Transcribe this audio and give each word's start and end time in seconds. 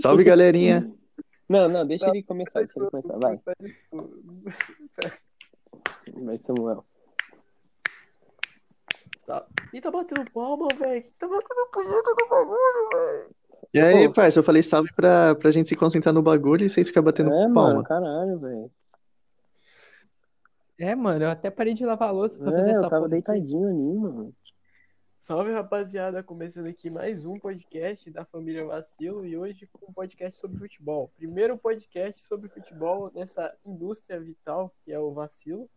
Salve, 0.00 0.24
galerinha. 0.24 0.90
Não, 1.48 1.68
não, 1.68 1.86
deixa 1.86 2.08
ele 2.08 2.22
começar, 2.22 2.60
deixa 2.60 2.78
ele 2.78 2.90
começar, 2.90 3.18
vai. 3.18 3.40
Vai, 6.22 6.38
Samuel. 6.46 6.84
Tá. 9.26 9.46
Ih, 9.72 9.80
tá 9.80 9.90
batendo 9.90 10.30
palma, 10.30 10.68
velho. 10.78 11.04
Tá 11.18 11.26
batendo 11.28 11.70
punheta 11.72 12.10
no 12.18 12.28
bagulho, 12.28 12.88
velho. 12.92 13.30
E 13.74 13.80
aí, 13.80 14.08
Pô. 14.08 14.14
parça, 14.14 14.38
eu 14.38 14.42
falei 14.42 14.62
salve 14.62 14.90
pra, 14.94 15.34
pra 15.34 15.50
gente 15.50 15.68
se 15.68 15.76
concentrar 15.76 16.14
no 16.14 16.22
bagulho 16.22 16.64
e 16.64 16.68
vocês 16.70 16.88
ficam 16.88 17.02
batendo 17.02 17.30
É, 17.32 17.42
palma. 17.44 17.64
mano, 17.74 17.82
caralho, 17.84 18.38
velho. 18.38 18.70
É, 20.78 20.94
mano, 20.94 21.24
eu 21.24 21.28
até 21.30 21.50
parei 21.50 21.74
de 21.74 21.84
lavar 21.84 22.08
a 22.08 22.12
louça 22.12 22.38
pra 22.38 22.52
fazer 22.52 22.68
É, 22.68 22.70
essa 22.70 22.78
eu 22.84 22.88
tava 22.88 22.96
porra 22.96 23.08
deitadinho 23.08 23.68
ali, 23.68 23.98
mano. 23.98 24.34
Salve, 25.20 25.50
rapaziada. 25.52 26.22
Começando 26.22 26.66
aqui 26.66 26.88
mais 26.88 27.26
um 27.26 27.38
podcast 27.40 28.08
da 28.08 28.24
família 28.24 28.64
Vacilo 28.64 29.26
e 29.26 29.36
hoje 29.36 29.68
um 29.82 29.92
podcast 29.92 30.38
sobre 30.38 30.56
futebol. 30.56 31.12
Primeiro 31.16 31.58
podcast 31.58 32.22
sobre 32.22 32.48
futebol 32.48 33.10
nessa 33.12 33.52
indústria 33.66 34.20
vital 34.20 34.72
que 34.84 34.92
é 34.92 34.98
o 34.98 35.12
Vacilo. 35.12 35.68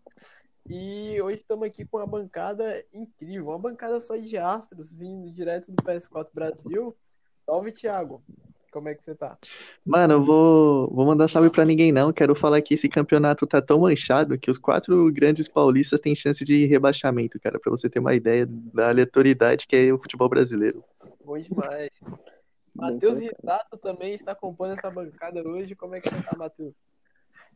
E 0.69 1.19
hoje 1.19 1.37
estamos 1.37 1.65
aqui 1.67 1.83
com 1.83 1.97
uma 1.97 2.05
bancada 2.05 2.85
incrível, 2.93 3.47
uma 3.47 3.57
bancada 3.57 3.99
só 3.99 4.15
de 4.15 4.37
astros 4.37 4.93
vindo 4.93 5.31
direto 5.31 5.71
do 5.71 5.81
PS4 5.81 6.29
Brasil. 6.31 6.95
Salve, 7.43 7.71
Thiago. 7.71 8.23
Como 8.71 8.87
é 8.87 8.95
que 8.95 9.03
você 9.03 9.13
tá? 9.13 9.37
Mano, 9.85 10.13
eu 10.13 10.23
vou, 10.23 10.89
vou 10.89 11.05
mandar 11.05 11.27
salve 11.27 11.49
pra 11.49 11.65
ninguém 11.65 11.91
não. 11.91 12.13
Quero 12.13 12.33
falar 12.33 12.61
que 12.61 12.73
esse 12.73 12.87
campeonato 12.87 13.45
tá 13.45 13.61
tão 13.61 13.81
manchado 13.81 14.39
que 14.39 14.49
os 14.49 14.57
quatro 14.57 15.11
grandes 15.11 15.47
paulistas 15.47 15.99
têm 15.99 16.15
chance 16.15 16.43
de 16.45 16.65
rebaixamento, 16.65 17.39
cara, 17.39 17.59
pra 17.59 17.69
você 17.69 17.89
ter 17.89 17.99
uma 17.99 18.15
ideia 18.15 18.47
da 18.47 18.89
aleatoriedade 18.89 19.67
que 19.67 19.75
é 19.75 19.93
o 19.93 19.97
futebol 19.97 20.29
brasileiro. 20.29 20.83
Bom 21.23 21.37
demais. 21.37 21.89
Bem 22.73 22.93
Matheus. 22.93 23.17
Ritato 23.17 23.77
também 23.77 24.13
está 24.13 24.31
acompanhando 24.31 24.77
essa 24.77 24.89
bancada 24.89 25.45
hoje. 25.45 25.75
Como 25.75 25.93
é 25.93 25.99
que 25.99 26.09
você 26.09 26.21
tá, 26.21 26.37
Matheus? 26.37 26.73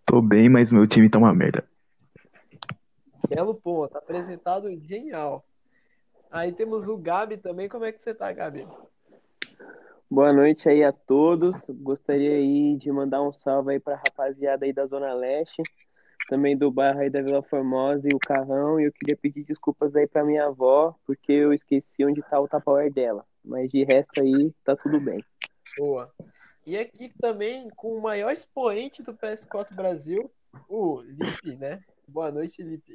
Tô 0.06 0.22
bem, 0.22 0.50
mas 0.50 0.70
meu 0.70 0.86
time 0.86 1.10
tá 1.10 1.18
uma 1.18 1.34
merda. 1.34 1.64
Belo 3.30 3.56
ponto, 3.56 3.98
apresentado 3.98 4.70
genial. 4.82 5.44
Aí 6.30 6.52
temos 6.52 6.88
o 6.90 6.98
Gabi 6.98 7.38
também. 7.38 7.70
Como 7.70 7.86
é 7.86 7.92
que 7.92 8.02
você 8.02 8.14
tá, 8.14 8.32
Gabi? 8.32 8.68
Boa 10.10 10.32
noite 10.32 10.70
aí 10.70 10.84
a 10.84 10.92
todos. 10.92 11.56
Gostaria 11.68 12.36
aí 12.36 12.78
de 12.78 12.92
mandar 12.92 13.24
um 13.24 13.34
salve 13.34 13.74
aí 13.74 13.80
pra 13.80 13.96
rapaziada 13.96 14.64
aí 14.64 14.72
da 14.72 14.86
Zona 14.86 15.12
Leste, 15.14 15.64
também 16.30 16.56
do 16.56 16.70
bairro 16.72 17.00
aí 17.00 17.10
da 17.10 17.24
Vila 17.24 17.42
Formosa 17.42 18.08
e 18.08 18.16
o 18.16 18.20
Carrão. 18.20 18.80
E 18.80 18.86
eu 18.86 18.94
queria 18.94 19.18
pedir 19.18 19.44
desculpas 19.44 19.96
aí 19.96 20.08
pra 20.08 20.24
minha 20.24 20.46
avó, 20.46 20.96
porque 21.08 21.32
eu 21.32 21.52
esqueci 21.52 22.06
onde 22.06 22.22
tá 22.22 22.40
o 22.40 22.48
Tupperware 22.48 22.94
dela. 22.94 23.26
Mas 23.44 23.72
de 23.72 23.84
resto 23.84 24.22
aí, 24.22 24.54
tá 24.64 24.76
tudo 24.76 25.00
bem. 25.00 25.24
Boa. 25.76 26.12
E 26.68 26.78
aqui 26.78 27.12
também 27.20 27.68
com 27.76 27.96
o 27.96 28.02
maior 28.02 28.32
expoente 28.32 29.02
do 29.02 29.14
PS4 29.14 29.76
Brasil, 29.76 30.32
o 30.70 31.02
Lipe, 31.02 31.56
né? 31.58 31.80
Boa 32.08 32.32
noite, 32.32 32.62
Lipe. 32.62 32.94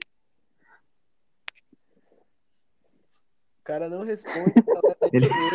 Cara 3.71 3.89
não 3.89 4.03
responde, 4.03 4.53
tá 4.63 4.81
mesmo. 5.23 5.55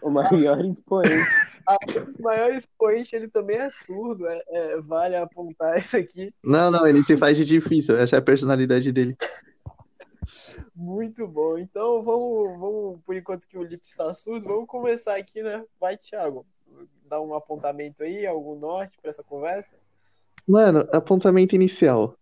O 0.00 0.10
maior 0.10 0.64
expoente. 0.64 1.16
O 2.18 2.22
maior 2.22 2.50
expoente, 2.52 3.14
ele 3.14 3.28
também 3.28 3.58
é 3.58 3.68
surdo, 3.68 4.26
é, 4.26 4.42
é, 4.48 4.80
vale 4.80 5.16
apontar 5.16 5.76
isso 5.78 5.98
aqui. 5.98 6.32
Não, 6.42 6.70
não, 6.70 6.86
ele 6.86 7.02
se 7.02 7.14
faz 7.18 7.36
de 7.36 7.44
difícil, 7.44 7.98
essa 7.98 8.16
é 8.16 8.18
a 8.18 8.22
personalidade 8.22 8.90
dele. 8.90 9.14
Muito 10.74 11.28
bom. 11.28 11.58
Então 11.58 12.02
vamos, 12.02 12.58
vamos 12.58 13.00
por 13.04 13.14
enquanto 13.14 13.46
que 13.46 13.58
o 13.58 13.62
Lipe 13.62 13.86
está 13.86 14.14
surdo, 14.14 14.48
vamos 14.48 14.66
começar 14.66 15.16
aqui, 15.16 15.42
né? 15.42 15.62
Vai, 15.78 15.98
Thiago. 15.98 16.46
Dá 17.06 17.20
um 17.20 17.34
apontamento 17.34 18.02
aí, 18.02 18.26
algum 18.26 18.58
norte 18.58 18.98
para 19.00 19.10
essa 19.10 19.22
conversa? 19.22 19.74
Mano, 20.48 20.88
apontamento 20.92 21.54
inicial. 21.54 22.16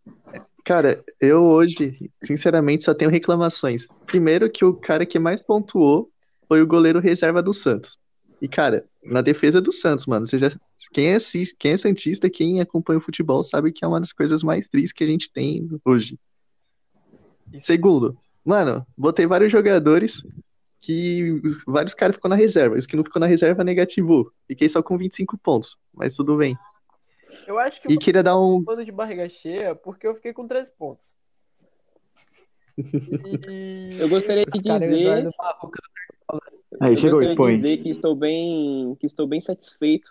Cara, 0.65 1.05
eu 1.21 1.45
hoje, 1.45 2.11
sinceramente, 2.25 2.85
só 2.85 2.93
tenho 2.93 3.09
reclamações. 3.09 3.87
Primeiro 4.05 4.51
que 4.51 4.65
o 4.65 4.75
cara 4.75 5.07
que 5.07 5.17
mais 5.17 5.41
pontuou 5.41 6.11
foi 6.49 6.61
o 6.61 6.67
goleiro 6.67 6.99
reserva 6.99 7.41
do 7.41 7.55
Santos. 7.55 7.97
E, 8.43 8.49
cara, 8.49 8.85
na 9.05 9.23
defesa 9.23 9.61
do 9.61 9.73
Santos, 9.73 10.07
mano, 10.07 10.27
você 10.27 10.41
já, 10.41 10.53
quem 10.93 11.15
assiste, 11.15 11.55
quem 11.57 11.73
é 11.73 11.77
santista, 11.77 12.29
quem 12.29 12.61
acompanha 12.61 12.99
o 12.99 13.03
futebol, 13.03 13.45
sabe 13.45 13.71
que 13.71 13.85
é 13.85 13.89
uma 13.89 14.01
das 14.01 14.13
coisas 14.13 14.43
mais 14.43 14.69
tristes 14.69 14.93
que 14.93 15.05
a 15.05 15.07
gente 15.07 15.33
tem 15.33 15.69
hoje. 15.85 16.19
Segundo, 17.61 18.19
mano, 18.45 18.85
botei 18.99 19.25
vários 19.25 19.53
jogadores 19.53 20.21
que 20.81 21.41
vários 21.65 21.95
caras 21.95 22.17
ficou 22.17 22.29
na 22.29 22.37
reserva. 22.37 22.77
Os 22.77 22.87
que 22.87 22.97
não 22.97 23.05
ficou 23.05 23.21
na 23.21 23.27
reserva 23.27 23.63
negativou. 23.63 24.33
Fiquei 24.49 24.69
só 24.69 24.83
com 24.83 24.99
25 24.99 25.39
pontos, 25.39 25.77
mas 25.95 26.17
tudo 26.17 26.37
bem. 26.37 26.59
Eu 27.47 27.59
acho 27.59 27.81
que 27.81 27.91
E 27.91 27.95
eu 27.95 27.99
queria 27.99 28.23
dar 28.23 28.39
um 28.39 28.63
tô 28.65 28.83
de 28.83 28.93
barriga 28.93 29.29
cheia 29.29 29.75
porque 29.75 30.07
eu 30.07 30.15
fiquei 30.15 30.33
com 30.33 30.47
13 30.47 30.73
pontos. 30.73 31.17
E 32.77 33.97
Eu 33.99 34.09
gostaria 34.09 34.45
de 34.45 34.61
dizer. 34.61 35.31
Aí 36.81 36.97
chegou 36.97 37.21
o 37.21 37.23
gostaria 37.23 37.27
de 37.27 37.33
expoente. 37.33 37.63
dizer 37.63 37.77
que 37.79 37.89
estou 37.89 38.15
bem, 38.15 38.95
que 39.01 39.07
estou 39.07 39.27
bem 39.27 39.41
satisfeito 39.41 40.11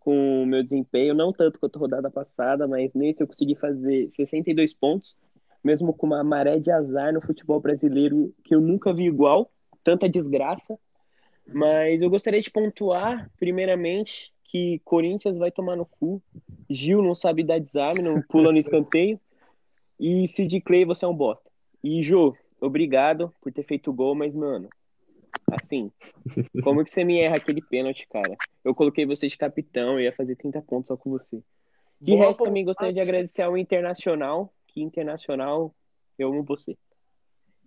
com 0.00 0.42
o 0.42 0.46
meu 0.46 0.62
desempenho, 0.62 1.14
não 1.14 1.32
tanto 1.32 1.60
quanto 1.60 1.76
a 1.76 1.80
rodada 1.80 2.10
passada, 2.10 2.66
mas 2.66 2.92
nesse 2.94 3.22
eu 3.22 3.26
consegui 3.26 3.54
fazer 3.54 4.10
62 4.10 4.74
pontos, 4.74 5.16
mesmo 5.62 5.92
com 5.92 6.06
uma 6.06 6.24
maré 6.24 6.58
de 6.58 6.70
azar 6.72 7.12
no 7.12 7.20
futebol 7.20 7.60
brasileiro 7.60 8.34
que 8.42 8.54
eu 8.54 8.60
nunca 8.60 8.92
vi 8.92 9.04
igual, 9.04 9.50
tanta 9.84 10.08
desgraça. 10.08 10.78
Mas 11.46 12.00
eu 12.02 12.10
gostaria 12.10 12.40
de 12.40 12.50
pontuar, 12.50 13.30
primeiramente, 13.38 14.32
que 14.52 14.82
Corinthians 14.84 15.38
vai 15.38 15.50
tomar 15.50 15.76
no 15.76 15.86
cu, 15.86 16.22
Gil 16.68 17.00
não 17.00 17.14
sabe 17.14 17.42
dar 17.42 17.58
desarme, 17.58 18.02
não 18.02 18.20
pula 18.20 18.52
no 18.52 18.58
escanteio, 18.58 19.18
e 19.98 20.28
Sid 20.28 20.60
Clay, 20.60 20.84
você 20.84 21.06
é 21.06 21.08
um 21.08 21.16
bosta. 21.16 21.50
E 21.82 22.02
Jô, 22.02 22.36
obrigado 22.60 23.34
por 23.40 23.50
ter 23.50 23.62
feito 23.62 23.90
o 23.90 23.94
gol, 23.94 24.14
mas, 24.14 24.34
mano, 24.34 24.68
assim, 25.50 25.90
como 26.62 26.84
que 26.84 26.90
você 26.90 27.02
me 27.02 27.18
erra 27.18 27.36
aquele 27.36 27.62
pênalti, 27.62 28.06
cara? 28.06 28.36
Eu 28.62 28.74
coloquei 28.74 29.06
você 29.06 29.26
de 29.26 29.38
capitão, 29.38 29.94
eu 29.94 30.00
ia 30.00 30.12
fazer 30.12 30.36
30 30.36 30.60
pontos 30.60 30.88
só 30.88 30.98
com 30.98 31.08
você. 31.08 31.42
De 31.98 32.12
Bom 32.12 32.18
resto, 32.18 32.44
também 32.44 32.62
gostaria 32.62 32.92
de 32.92 33.00
aqui. 33.00 33.08
agradecer 33.08 33.40
ao 33.40 33.56
Internacional, 33.56 34.52
que 34.66 34.82
Internacional, 34.82 35.74
eu 36.18 36.28
amo 36.28 36.42
você. 36.42 36.76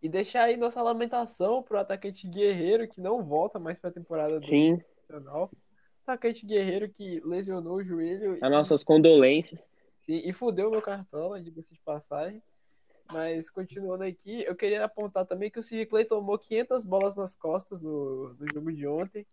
E 0.03 0.07
deixar 0.07 0.43
aí 0.43 0.55
nossa 0.55 0.83
lamentação 0.83 1.63
pro 1.63 1.79
atacante 1.79 2.27
Guerreiro, 2.27 2.87
que 2.87 3.01
não 3.01 3.23
volta 3.23 3.57
mais 3.57 3.79
pra 3.79 3.89
temporada 3.89 4.39
do 4.39 4.45
Sim, 4.45 4.79
Nacional. 5.09 5.49
Atacante 6.05 6.45
Guerreiro 6.45 6.87
que 6.89 7.19
lesionou 7.25 7.77
o 7.77 7.83
joelho 7.83 8.37
as 8.39 8.51
nossas 8.51 8.83
condolências. 8.83 9.67
e, 10.07 10.29
e 10.29 10.33
fudeu 10.33 10.69
meu 10.69 10.81
cartola, 10.81 11.41
diga-se 11.41 11.73
de 11.73 11.81
passagem. 11.81 12.41
Mas 13.11 13.49
continuando 13.49 14.03
aqui, 14.03 14.43
eu 14.43 14.55
queria 14.55 14.83
apontar 14.83 15.25
também 15.25 15.49
que 15.51 15.59
o 15.59 15.63
Sir 15.63 15.87
Clay 15.87 16.05
tomou 16.05 16.37
500 16.37 16.83
bolas 16.85 17.15
nas 17.15 17.35
costas 17.35 17.81
no, 17.81 18.33
no 18.33 18.47
jogo 18.53 18.71
de 18.71 18.87
ontem. 18.87 19.25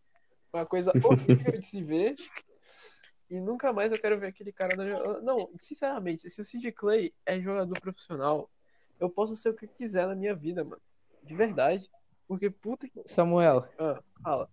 Uma 0.53 0.67
coisa 0.67 0.93
horrível 1.05 1.59
de 1.59 1.67
se 1.67 1.83
ver. 1.83 2.15
E 3.31 3.41
nunca 3.41 3.73
mais 3.73 3.91
eu 3.91 3.99
quero 3.99 4.19
ver 4.19 4.27
aquele 4.27 4.53
cara 4.53 4.77
na... 4.77 5.21
Não, 5.21 5.51
sinceramente, 5.59 6.29
se 6.29 6.41
o 6.41 6.45
Sid 6.45 6.71
Clay 6.73 7.15
é 7.25 7.41
jogador 7.41 7.81
profissional, 7.81 8.51
eu 9.01 9.09
posso 9.09 9.35
ser 9.37 9.49
o 9.51 9.55
que 9.55 9.67
quiser 9.67 10.07
na 10.07 10.15
minha 10.15 10.35
vida, 10.35 10.63
mano. 10.63 10.83
De 11.23 11.35
verdade. 11.35 11.91
Porque 12.29 12.51
puta 12.51 12.89
que. 12.89 13.03
Samuel, 13.07 13.67
Ah, 13.79 14.03
fala. 14.23 14.51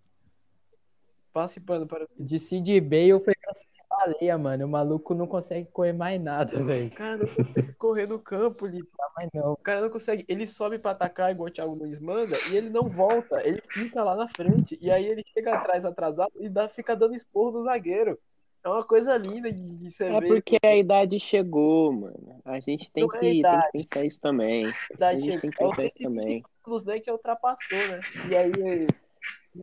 Passe 1.33 1.59
pano 1.59 1.85
para. 1.87 2.07
de 2.17 2.39
Sid 2.39 2.81
Bale 2.81 3.19
foi 3.23 3.33
pra 3.41 3.53
baleia, 3.89 4.37
mano. 4.37 4.65
O 4.65 4.69
maluco 4.69 5.13
não 5.13 5.27
consegue 5.27 5.67
correr 5.71 5.93
mais 5.93 6.21
nada, 6.21 6.63
velho. 6.63 6.87
O 6.87 6.91
cara 6.91 7.17
não 7.17 7.27
consegue 7.27 7.73
correr 7.73 8.07
no 8.07 8.19
campo, 8.19 8.65
Lipe. 8.65 8.87
Mas 9.15 9.29
não. 9.33 9.53
O 9.53 9.57
cara 9.57 9.81
não 9.81 9.89
consegue. 9.89 10.25
Ele 10.27 10.47
sobe 10.47 10.79
pra 10.79 10.91
atacar 10.91 11.31
igual 11.31 11.49
o 11.49 11.51
Thiago 11.51 11.75
Nunes 11.75 11.99
manda 11.99 12.37
e 12.51 12.55
ele 12.55 12.69
não 12.69 12.83
volta. 12.89 13.45
Ele 13.47 13.61
fica 13.69 14.03
lá 14.03 14.15
na 14.15 14.27
frente. 14.27 14.77
E 14.81 14.89
aí 14.91 15.05
ele 15.05 15.23
chega 15.33 15.55
atrás 15.55 15.85
atrasado 15.85 16.31
e 16.39 16.47
dá, 16.49 16.67
fica 16.69 16.95
dando 16.95 17.15
esporro 17.15 17.51
no 17.51 17.61
zagueiro. 17.61 18.17
É 18.63 18.67
uma 18.69 18.83
coisa 18.83 19.15
linda 19.17 19.51
de, 19.51 19.61
de 19.77 19.89
você 19.91 20.05
É 20.05 20.19
ver. 20.19 20.27
porque 20.27 20.57
a 20.63 20.75
idade 20.75 21.17
chegou, 21.19 21.93
mano. 21.93 22.41
A 22.43 22.59
gente 22.59 22.91
tem 22.91 23.03
Não 23.03 23.09
que, 23.09 23.17
é 23.17 23.19
tem 23.19 23.41
que 23.41 23.87
pensar 23.87 24.05
isso 24.05 24.19
também. 24.19 24.65
A 24.65 24.69
A 24.69 24.93
idade 24.93 25.19
gente 25.21 25.29
chega- 25.31 25.41
tem 25.41 25.49
que 25.51 25.63
é 25.63 25.67
pensar 25.67 25.85
isso 25.85 25.97
120 25.97 26.03
também. 26.03 26.43
anos, 26.67 26.83
né, 26.85 26.99
que 26.99 27.09
ultrapassou, 27.11 27.77
né? 27.87 27.99
E 28.29 28.35
aí 28.35 28.87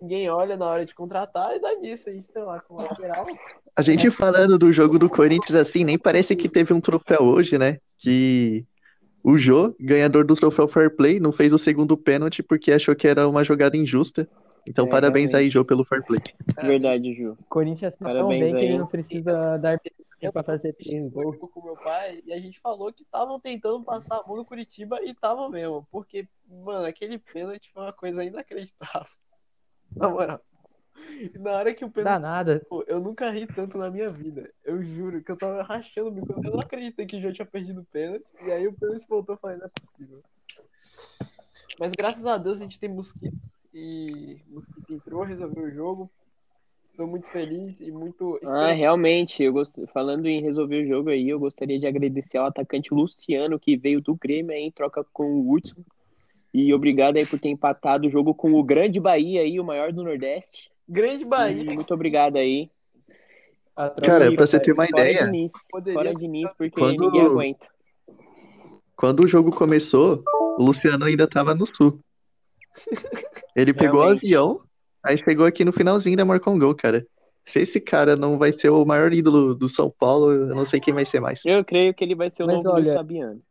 ninguém 0.00 0.28
olha 0.30 0.56
na 0.56 0.66
hora 0.66 0.84
de 0.84 0.94
contratar 0.94 1.54
e 1.56 1.60
dá 1.60 1.74
nisso. 1.76 2.08
A 2.08 2.12
gente 2.12 2.28
tem 2.28 2.42
lá 2.42 2.60
com 2.60 2.74
o 2.74 2.82
lateral. 2.82 3.26
A 3.74 3.82
gente 3.82 4.10
falando 4.10 4.58
do 4.58 4.72
jogo 4.72 4.98
do 4.98 5.08
Corinthians 5.08 5.54
assim, 5.56 5.84
nem 5.84 5.98
parece 5.98 6.34
que 6.36 6.48
teve 6.48 6.72
um 6.72 6.80
troféu 6.80 7.22
hoje, 7.22 7.58
né? 7.58 7.78
Que 7.98 8.64
o 9.22 9.36
Jô, 9.38 9.74
ganhador 9.80 10.24
do 10.24 10.34
troféu 10.34 10.68
Fair 10.68 10.94
Play, 10.94 11.18
não 11.20 11.32
fez 11.32 11.52
o 11.52 11.58
segundo 11.58 11.96
pênalti 11.96 12.42
porque 12.42 12.72
achou 12.72 12.94
que 12.94 13.08
era 13.08 13.28
uma 13.28 13.42
jogada 13.44 13.76
injusta. 13.76 14.28
Então, 14.66 14.86
É, 14.86 14.90
parabéns 14.90 15.30
realmente. 15.32 15.46
aí, 15.46 15.50
Jô, 15.50 15.64
pelo 15.64 15.84
Fair 15.84 16.04
Play. 16.04 16.20
Verdade, 16.62 17.14
Ju. 17.14 17.32
O 17.32 17.44
Corinthians 17.48 17.92
tá 17.92 18.04
tão 18.04 18.14
Parabéns 18.14 18.40
bem 18.44 18.50
que 18.54 18.60
aí. 18.60 18.64
ele 18.66 18.78
não 18.78 18.86
precisa 18.86 19.56
da 19.58 19.70
arbitragem 19.70 20.06
É 20.20 20.30
pra 20.30 20.42
fazer 20.42 20.72
três 20.72 21.08
gols. 21.12 21.36
com 21.38 21.62
meu 21.64 21.76
pai 21.76 22.20
e 22.24 22.32
a 22.32 22.38
gente 22.40 22.58
falou 22.60 22.92
que 22.92 23.02
estavam 23.02 23.38
tentando 23.38 23.84
passar 23.84 24.16
a 24.16 24.26
mão 24.26 24.36
no 24.36 24.44
Curitiba 24.44 24.98
e 25.02 25.10
estavam 25.10 25.48
mesmo. 25.50 25.86
Porque, 25.90 26.26
mano, 26.48 26.84
aquele 26.86 27.18
pênalti 27.18 27.70
foi 27.72 27.82
uma 27.82 27.92
coisa 27.92 28.24
inacreditável. 28.24 29.06
Na 29.98 30.08
moral. 30.10 30.40
E 31.18 31.38
na 31.38 31.52
hora 31.52 31.74
que 31.74 31.84
o 31.84 31.90
pênalti. 31.90 32.12
Dá 32.12 32.18
nada. 32.18 32.64
Pô, 32.68 32.84
eu 32.86 33.00
nunca 33.00 33.30
ri 33.30 33.46
tanto 33.46 33.78
na 33.78 33.90
minha 33.90 34.08
vida. 34.08 34.50
Eu 34.64 34.82
juro 34.82 35.22
que 35.22 35.30
eu 35.30 35.36
tava 35.36 35.62
rachando 35.62 36.08
o 36.08 36.10
bico. 36.10 36.32
Eu 36.32 36.52
não 36.52 36.60
acreditei 36.60 37.06
que 37.06 37.16
o 37.16 37.20
João 37.20 37.32
tinha 37.32 37.46
perdido 37.46 37.80
o 37.80 37.84
pênalti. 37.84 38.24
E 38.42 38.50
aí 38.50 38.66
o 38.66 38.72
pênalti 38.72 39.06
voltou 39.08 39.34
e 39.34 39.38
falei, 39.38 39.56
não 39.56 39.66
é 39.66 39.70
possível. 39.70 40.22
Mas 41.78 41.92
graças 41.92 42.26
a 42.26 42.36
Deus 42.36 42.58
a 42.58 42.64
gente 42.64 42.78
tem 42.78 42.88
Mosquito. 42.88 43.36
E 43.72 44.38
Mosquito 44.48 44.92
entrou, 44.92 45.22
resolveu 45.22 45.64
o 45.64 45.70
jogo. 45.70 46.10
Tô 46.96 47.06
muito 47.06 47.26
feliz 47.26 47.78
e 47.80 47.90
muito. 47.90 48.40
Ah, 48.46 48.72
realmente, 48.72 49.42
eu 49.42 49.52
gost... 49.52 49.74
falando 49.92 50.26
em 50.26 50.40
resolver 50.40 50.82
o 50.82 50.88
jogo 50.88 51.10
aí, 51.10 51.28
eu 51.28 51.38
gostaria 51.38 51.78
de 51.78 51.86
agradecer 51.86 52.38
ao 52.38 52.46
atacante 52.46 52.94
Luciano, 52.94 53.60
que 53.60 53.76
veio 53.76 54.00
do 54.00 54.14
Grêmio 54.14 54.52
aí 54.52 54.62
em 54.62 54.70
troca 54.70 55.04
com 55.12 55.24
o 55.24 55.52
Hudson. 55.52 55.82
E 56.58 56.72
obrigado 56.72 57.18
aí 57.18 57.26
por 57.26 57.38
ter 57.38 57.50
empatado 57.50 58.06
o 58.06 58.10
jogo 58.10 58.34
com 58.34 58.54
o 58.54 58.64
Grande 58.64 58.98
Bahia 58.98 59.42
aí, 59.42 59.60
o 59.60 59.64
maior 59.64 59.92
do 59.92 60.02
Nordeste. 60.02 60.70
Grande 60.88 61.22
E 61.22 61.26
Bahia. 61.26 61.74
muito 61.74 61.92
obrigado 61.92 62.36
aí. 62.36 62.70
Cara, 64.02 64.32
E 64.32 64.36
pra 64.36 64.46
você 64.46 64.58
ter 64.58 64.72
uma 64.72 64.86
fora 64.86 65.02
ideia, 65.10 65.26
Diniz, 65.26 65.52
Poderia- 65.70 65.98
fora 66.00 66.14
Diniz, 66.14 66.50
porque 66.54 66.80
Quando- 66.80 66.98
ninguém 66.98 67.20
aguenta. 67.20 67.66
quando 68.96 69.20
o 69.24 69.28
jogo 69.28 69.50
começou, 69.50 70.24
o 70.58 70.62
Luciano 70.62 71.04
ainda 71.04 71.28
tava 71.28 71.54
no 71.54 71.66
sul. 71.66 72.00
Ele 73.54 73.74
pegou 73.94 74.00
o 74.00 74.04
avião, 74.08 74.62
aí 75.04 75.18
chegou 75.18 75.44
aqui 75.44 75.62
no 75.62 75.74
finalzinho 75.74 76.12
e 76.12 76.14
ainda 76.14 76.24
marcou 76.24 76.54
um 76.54 76.58
gol, 76.58 76.74
cara. 76.74 77.06
Se 77.44 77.60
esse 77.60 77.78
cara 77.78 78.16
não 78.16 78.38
vai 78.38 78.50
ser 78.50 78.70
o 78.70 78.82
maior 78.86 79.12
ídolo 79.12 79.54
do 79.54 79.68
São 79.68 79.92
Paulo, 80.00 80.32
eu 80.32 80.54
não 80.54 80.64
sei 80.64 80.80
quem 80.80 80.94
vai 80.94 81.04
ser 81.04 81.20
mais. 81.20 81.42
Eu 81.44 81.62
creio 81.62 81.92
que 81.92 82.02
ele 82.02 82.14
vai 82.14 82.30
ser 82.30 82.44
o 82.44 82.46
Mas 82.46 82.56
novo 82.62 82.72
Luiz 82.76 82.88
olha, 82.88 82.96
Fabiano. 82.96 83.42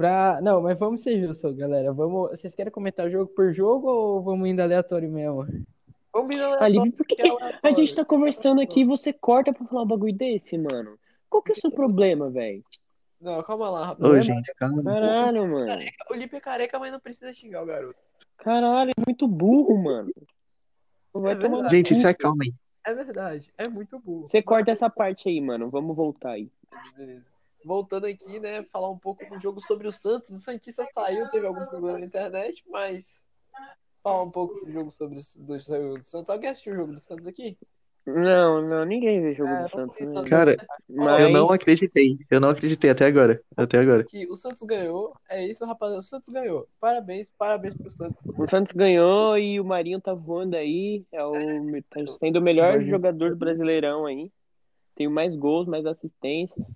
Pra... 0.00 0.40
Não, 0.40 0.62
mas 0.62 0.78
vamos 0.78 1.02
ser 1.02 1.20
justos, 1.20 1.54
galera. 1.54 1.92
Vamos... 1.92 2.30
Vocês 2.30 2.54
querem 2.54 2.72
comentar 2.72 3.10
jogo 3.10 3.30
por 3.34 3.52
jogo 3.52 3.86
ou 3.86 4.22
vamos 4.22 4.48
indo 4.48 4.62
aleatório 4.62 5.10
mesmo? 5.10 5.46
Vamos 6.10 6.36
por 6.96 7.06
que, 7.06 7.16
que 7.16 7.22
é 7.22 7.28
aleatório. 7.28 7.60
a 7.62 7.72
gente 7.72 7.94
tá 7.94 8.02
conversando 8.02 8.62
aqui 8.62 8.80
e 8.80 8.84
você 8.84 9.12
corta 9.12 9.52
pra 9.52 9.66
falar 9.66 9.82
um 9.82 9.86
bagulho 9.86 10.14
desse, 10.14 10.56
mano? 10.56 10.98
Qual 11.28 11.42
que 11.42 11.52
é 11.52 11.54
o 11.54 11.60
seu 11.60 11.70
problema, 11.70 12.30
velho? 12.30 12.64
Não, 13.20 13.42
calma 13.42 13.68
lá, 13.68 13.86
rapaz. 13.88 14.10
Ô, 14.10 14.22
gente, 14.22 14.54
calma. 14.54 14.82
Caralho, 14.82 15.46
mano. 15.46 15.70
O 16.10 16.14
Lipe 16.14 16.36
é 16.36 16.40
careca, 16.40 16.78
mas 16.78 16.92
não 16.92 16.98
precisa 16.98 17.34
xingar 17.34 17.62
o 17.62 17.66
garoto. 17.66 18.00
Caralho, 18.38 18.92
é 18.96 19.02
muito 19.06 19.28
burro, 19.28 19.76
mano. 19.76 20.10
Vai 21.12 21.34
É. 21.34 21.68
Gente, 21.68 21.94
se 21.94 22.06
acalmem. 22.06 22.54
É 22.86 22.94
verdade, 22.94 23.52
é 23.58 23.68
muito 23.68 23.98
burro. 23.98 24.26
Você 24.30 24.40
corta 24.40 24.70
essa 24.70 24.88
parte 24.88 25.28
aí, 25.28 25.38
mano. 25.42 25.68
Vamos 25.68 25.94
voltar 25.94 26.30
aí. 26.30 26.50
Beleza. 26.96 27.29
Voltando 27.64 28.06
aqui, 28.06 28.40
né, 28.40 28.62
falar 28.64 28.90
um 28.90 28.98
pouco 28.98 29.24
do 29.28 29.38
jogo 29.40 29.60
sobre 29.60 29.86
o 29.86 29.92
Santos. 29.92 30.30
O 30.30 30.38
Santista 30.38 30.86
saiu, 30.94 31.28
teve 31.30 31.46
algum 31.46 31.64
problema 31.66 31.98
na 31.98 32.06
internet, 32.06 32.62
mas 32.68 33.22
falar 34.02 34.22
um 34.22 34.30
pouco 34.30 34.64
do 34.64 34.70
jogo 34.70 34.90
sobre 34.90 35.18
o- 35.18 35.44
do, 35.44 35.98
do 35.98 36.04
Santos. 36.04 36.30
Alguém 36.30 36.50
assistiu 36.50 36.72
o 36.72 36.76
jogo 36.76 36.92
do 36.92 36.98
Santos 36.98 37.26
aqui? 37.26 37.56
Não, 38.06 38.62
não, 38.66 38.84
ninguém 38.86 39.20
vê 39.20 39.34
jogo 39.34 39.50
Ah, 39.52 39.58
do 39.58 39.64
eu 39.64 39.68
Santos, 39.68 40.00
né? 40.00 40.28
Cara, 40.28 40.56
Mas... 40.88 41.20
eu 41.20 41.28
não 41.30 41.52
acreditei. 41.52 42.16
Eu 42.30 42.40
não 42.40 42.48
acreditei 42.48 42.90
até 42.90 43.04
agora. 43.04 43.42
Até 43.54 43.78
agora. 43.78 44.02
Que 44.04 44.26
o 44.26 44.34
Santos 44.34 44.62
ganhou, 44.62 45.14
é 45.28 45.46
isso, 45.46 45.64
rapaziada. 45.66 46.00
O 46.00 46.02
Santos 46.02 46.30
ganhou. 46.30 46.66
Parabéns, 46.80 47.30
parabéns 47.38 47.74
pro 47.74 47.90
Santos. 47.90 48.18
O 48.24 48.48
Santos 48.48 48.72
ganhou 48.72 49.36
e 49.38 49.60
o 49.60 49.64
Marinho 49.64 50.00
tá 50.00 50.14
voando 50.14 50.56
aí. 50.56 51.04
É 51.12 51.22
o, 51.22 51.34
tá 51.90 52.00
sendo 52.18 52.38
o 52.38 52.42
melhor 52.42 52.72
Marinho. 52.72 52.90
jogador 52.90 53.30
do 53.30 53.36
Brasileirão 53.36 54.06
aí. 54.06 54.32
Tem 54.96 55.06
mais 55.06 55.34
gols, 55.36 55.68
mais 55.68 55.84
assistências. 55.84 56.66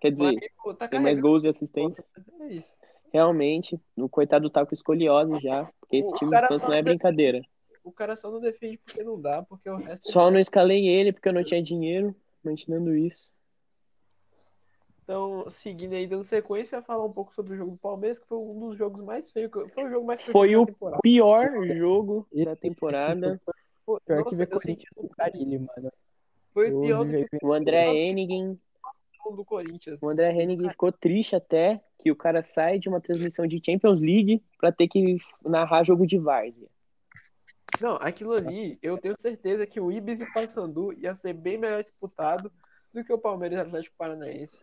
Quer 0.00 0.12
dizer, 0.12 0.52
tá 0.78 0.88
tem 0.88 1.00
mais 1.00 1.18
gols 1.18 1.44
e 1.44 1.48
assistências. 1.48 2.06
É 2.40 2.46
isso. 2.48 2.76
Realmente, 3.12 3.80
o 3.96 4.08
coitado 4.08 4.48
tá 4.50 4.64
com 4.64 4.74
escoliose 4.74 5.40
já. 5.40 5.68
Porque 5.80 5.96
esse 5.96 6.10
O 6.10 6.16
time 6.18 6.30
do 6.30 6.46
Santos 6.46 6.68
não 6.68 6.74
é 6.76 6.82
brincadeira. 6.82 7.40
O 7.82 7.90
cara 7.90 8.14
só 8.14 8.30
não 8.30 8.38
defende 8.40 8.76
porque 8.78 9.02
não 9.02 9.20
dá, 9.20 9.42
porque 9.42 9.68
o 9.68 9.76
resto. 9.76 10.10
Só 10.12 10.30
não 10.30 10.38
escalei 10.38 10.86
ele 10.86 11.12
porque 11.12 11.28
eu 11.28 11.32
não 11.32 11.42
tinha 11.42 11.62
dinheiro. 11.62 12.14
Imaginando 12.44 12.94
isso. 12.94 13.30
Então, 15.02 15.48
seguindo 15.48 15.94
aí, 15.94 16.06
dando 16.06 16.22
sequência, 16.22 16.82
falar 16.82 17.04
um 17.06 17.12
pouco 17.12 17.32
sobre 17.32 17.54
o 17.54 17.56
jogo 17.56 17.70
do 17.72 17.76
Palmeiras, 17.78 18.18
que 18.18 18.26
foi 18.26 18.36
um 18.36 18.58
dos 18.60 18.76
jogos 18.76 19.02
mais 19.02 19.30
feios. 19.30 19.50
que- 19.50 19.68
Foi 19.70 19.84
o 19.84 19.90
jogo 19.90 20.06
mais 20.06 20.20
feio 20.20 20.32
Foi 20.32 20.54
o 20.56 20.66
temporada. 20.66 21.00
pior 21.02 21.66
jogo 21.76 22.26
da 22.44 22.54
temporada. 22.54 23.26
esse 23.34 23.44
foi 23.44 23.54
Pô, 23.86 23.98
Pior 24.04 24.18
nossa, 24.18 24.28
que 24.30 24.36
ver 24.36 24.42
eu 24.42 24.48
Corinthians 24.50 24.88
senti- 24.94 25.08
do 25.08 25.16
Carilho, 25.16 25.60
mano. 25.74 25.92
Foi 26.52 26.70
Eu 26.70 26.80
pior 26.82 27.04
do 27.06 27.10
que 27.10 27.16
vi- 27.22 27.38
O 27.42 27.52
André 27.54 27.86
Hennigan. 27.94 28.58
O 29.24 29.36
do 29.36 29.44
Corinthians. 29.44 30.02
O 30.02 30.08
André 30.08 30.32
Hennigan 30.32 30.70
ficou 30.70 30.92
triste 30.92 31.36
até 31.36 31.80
que 31.98 32.10
o 32.10 32.16
cara 32.16 32.42
sai 32.42 32.78
de 32.78 32.88
uma 32.88 33.00
transmissão 33.00 33.46
de 33.46 33.60
Champions 33.64 34.00
League 34.00 34.42
pra 34.58 34.72
ter 34.72 34.88
que 34.88 35.18
narrar 35.44 35.84
jogo 35.84 36.06
de 36.06 36.18
várzea. 36.18 36.68
Não, 37.80 37.96
aquilo 37.96 38.32
ali, 38.32 38.78
eu 38.82 38.98
tenho 38.98 39.14
certeza 39.18 39.66
que 39.66 39.80
o 39.80 39.92
Ibis 39.92 40.20
e 40.20 40.24
o 40.24 40.32
Paysandu 40.32 40.92
ia 40.94 41.14
ser 41.14 41.32
bem 41.32 41.58
melhor 41.58 41.82
disputado 41.82 42.50
do 42.92 43.04
que 43.04 43.12
o 43.12 43.18
Palmeiras 43.18 43.58
e 43.58 43.60
o 43.60 43.66
Atlético 43.66 43.96
Paranaense. 43.96 44.60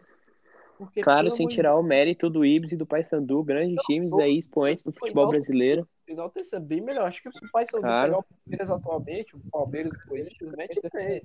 Porque, 0.77 1.01
Claro, 1.01 1.31
sem 1.31 1.43
amor 1.43 1.49
de 1.49 1.55
tirar 1.55 1.75
o 1.77 1.83
mérito 1.83 2.29
do 2.29 2.43
Ibis 2.43 2.73
e 2.73 2.75
do 2.75 2.85
Paysandu, 2.85 3.41
grandes 3.43 3.81
times 3.85 4.13
aí, 4.17 4.37
expoentes 4.37 4.83
do 4.83 4.91
futebol 4.91 5.27
brasileiro. 5.27 5.87
Final 6.05 6.29
tem 6.29 6.43
que 6.43 6.49
ser 6.49 6.59
bem 6.59 6.81
melhor. 6.81 7.07
Acho 7.07 7.23
que 7.23 7.31
se 7.31 7.45
o 7.45 7.51
Paysandu 7.51 7.81
Claro. 7.83 8.11
pegar 8.11 8.19
o 8.19 8.23
Palmeiras 8.23 8.71
atualmente, 8.71 9.35
o 9.35 9.39
Palmeiras 9.49 9.93
e 9.93 9.97
o 9.97 10.07
Corinthians, 10.09 10.51
mete 10.55 10.81
três. 10.81 11.23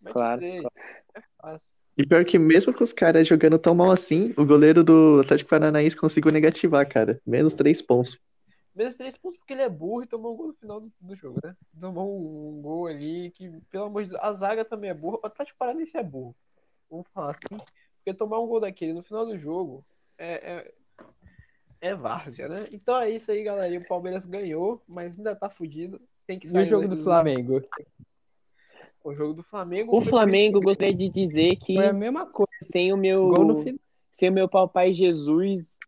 Mete 0.00 0.12
Claro, 0.12 0.40
três. 0.40 0.64
É 1.14 1.22
fácil. 1.40 1.69
E 1.96 2.06
pior 2.06 2.24
que 2.24 2.38
mesmo 2.38 2.72
com 2.72 2.84
os 2.84 2.92
caras 2.92 3.28
jogando 3.28 3.58
tão 3.58 3.74
mal 3.74 3.90
assim, 3.90 4.32
o 4.36 4.44
goleiro 4.44 4.82
do 4.82 5.20
Atlético 5.20 5.50
Paranaense 5.50 5.96
conseguiu 5.96 6.32
negativar, 6.32 6.88
cara. 6.88 7.20
Menos 7.26 7.54
três 7.54 7.82
pontos. 7.82 8.18
Menos 8.74 8.94
três 8.94 9.16
pontos 9.16 9.38
porque 9.38 9.52
ele 9.52 9.62
é 9.62 9.68
burro 9.68 10.04
e 10.04 10.06
tomou 10.06 10.32
um 10.32 10.36
gol 10.36 10.46
no 10.48 10.54
final 10.54 10.80
do, 10.80 10.92
do 11.00 11.14
jogo, 11.14 11.40
né? 11.44 11.54
Tomou 11.78 12.18
um, 12.18 12.58
um 12.58 12.62
gol 12.62 12.86
ali 12.86 13.30
que, 13.32 13.50
pelo 13.70 13.84
amor 13.84 14.04
de 14.04 14.10
Deus, 14.10 14.22
a 14.22 14.32
zaga 14.32 14.64
também 14.64 14.90
é 14.90 14.94
burra. 14.94 15.18
O 15.22 15.26
Atlético 15.26 15.58
Paranaense 15.58 15.96
é 15.96 16.02
burro. 16.02 16.34
Vamos 16.90 17.06
falar 17.12 17.32
assim. 17.32 17.62
Porque 17.96 18.14
tomar 18.16 18.40
um 18.40 18.46
gol 18.46 18.60
daquele 18.60 18.94
no 18.94 19.02
final 19.02 19.26
do 19.26 19.36
jogo 19.36 19.84
é, 20.16 20.32
é, 20.52 20.72
é 21.80 21.94
várzea, 21.94 22.48
né? 22.48 22.60
Então 22.72 22.98
é 22.98 23.10
isso 23.10 23.30
aí, 23.30 23.42
galera. 23.42 23.76
O 23.78 23.86
Palmeiras 23.86 24.24
ganhou, 24.24 24.82
mas 24.88 25.18
ainda 25.18 25.34
tá 25.34 25.50
fudido. 25.50 26.00
Tem 26.26 26.38
que 26.38 26.46
E 26.46 26.50
o 26.50 26.52
sair 26.52 26.68
jogo 26.68 26.88
do 26.88 27.02
Flamengo? 27.02 27.60
O 29.02 29.12
jogo 29.14 29.32
do 29.34 29.42
Flamengo. 29.42 29.96
O 29.96 30.02
Flamengo, 30.02 30.60
gostaria 30.60 30.94
de 30.94 31.08
dizer 31.08 31.56
que 31.56 31.74
Foi 31.74 31.86
a 31.86 31.92
mesma 31.92 32.26
coisa. 32.26 32.50
sem 32.70 32.92
o 32.92 32.96
meu, 32.96 33.28
Gol 33.28 33.44
no 33.44 33.62
final. 33.62 33.78
sem 34.12 34.28
o 34.28 34.32
meu 34.32 34.48
papai 34.48 34.92
Jesus, 34.92 35.78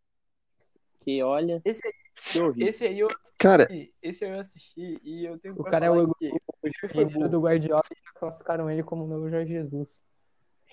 que 1.00 1.22
olha, 1.22 1.60
Esse, 1.64 1.86
aí- 1.86 2.52
esse 2.58 2.86
aí 2.86 2.98
eu 3.00 3.08
Cara, 3.38 3.64
assisti. 3.64 3.94
Esse 4.02 4.24
aí 4.24 4.30
eu 4.30 4.40
assisti 4.40 5.00
e 5.02 5.24
eu 5.26 5.38
tenho 5.38 5.54
O 5.58 5.64
cara 5.64 5.86
é 5.86 5.90
o, 5.90 6.14
que 6.14 6.30
o 6.30 6.88
foi 6.88 7.04
do 7.28 7.40
Guardiola 7.40 7.82
e 7.90 7.96
já 8.02 8.12
classificaram 8.18 8.70
ele 8.70 8.82
como 8.82 9.04
o 9.04 9.08
novo 9.08 9.28
Jorge 9.28 9.52
Jesus. 9.52 10.02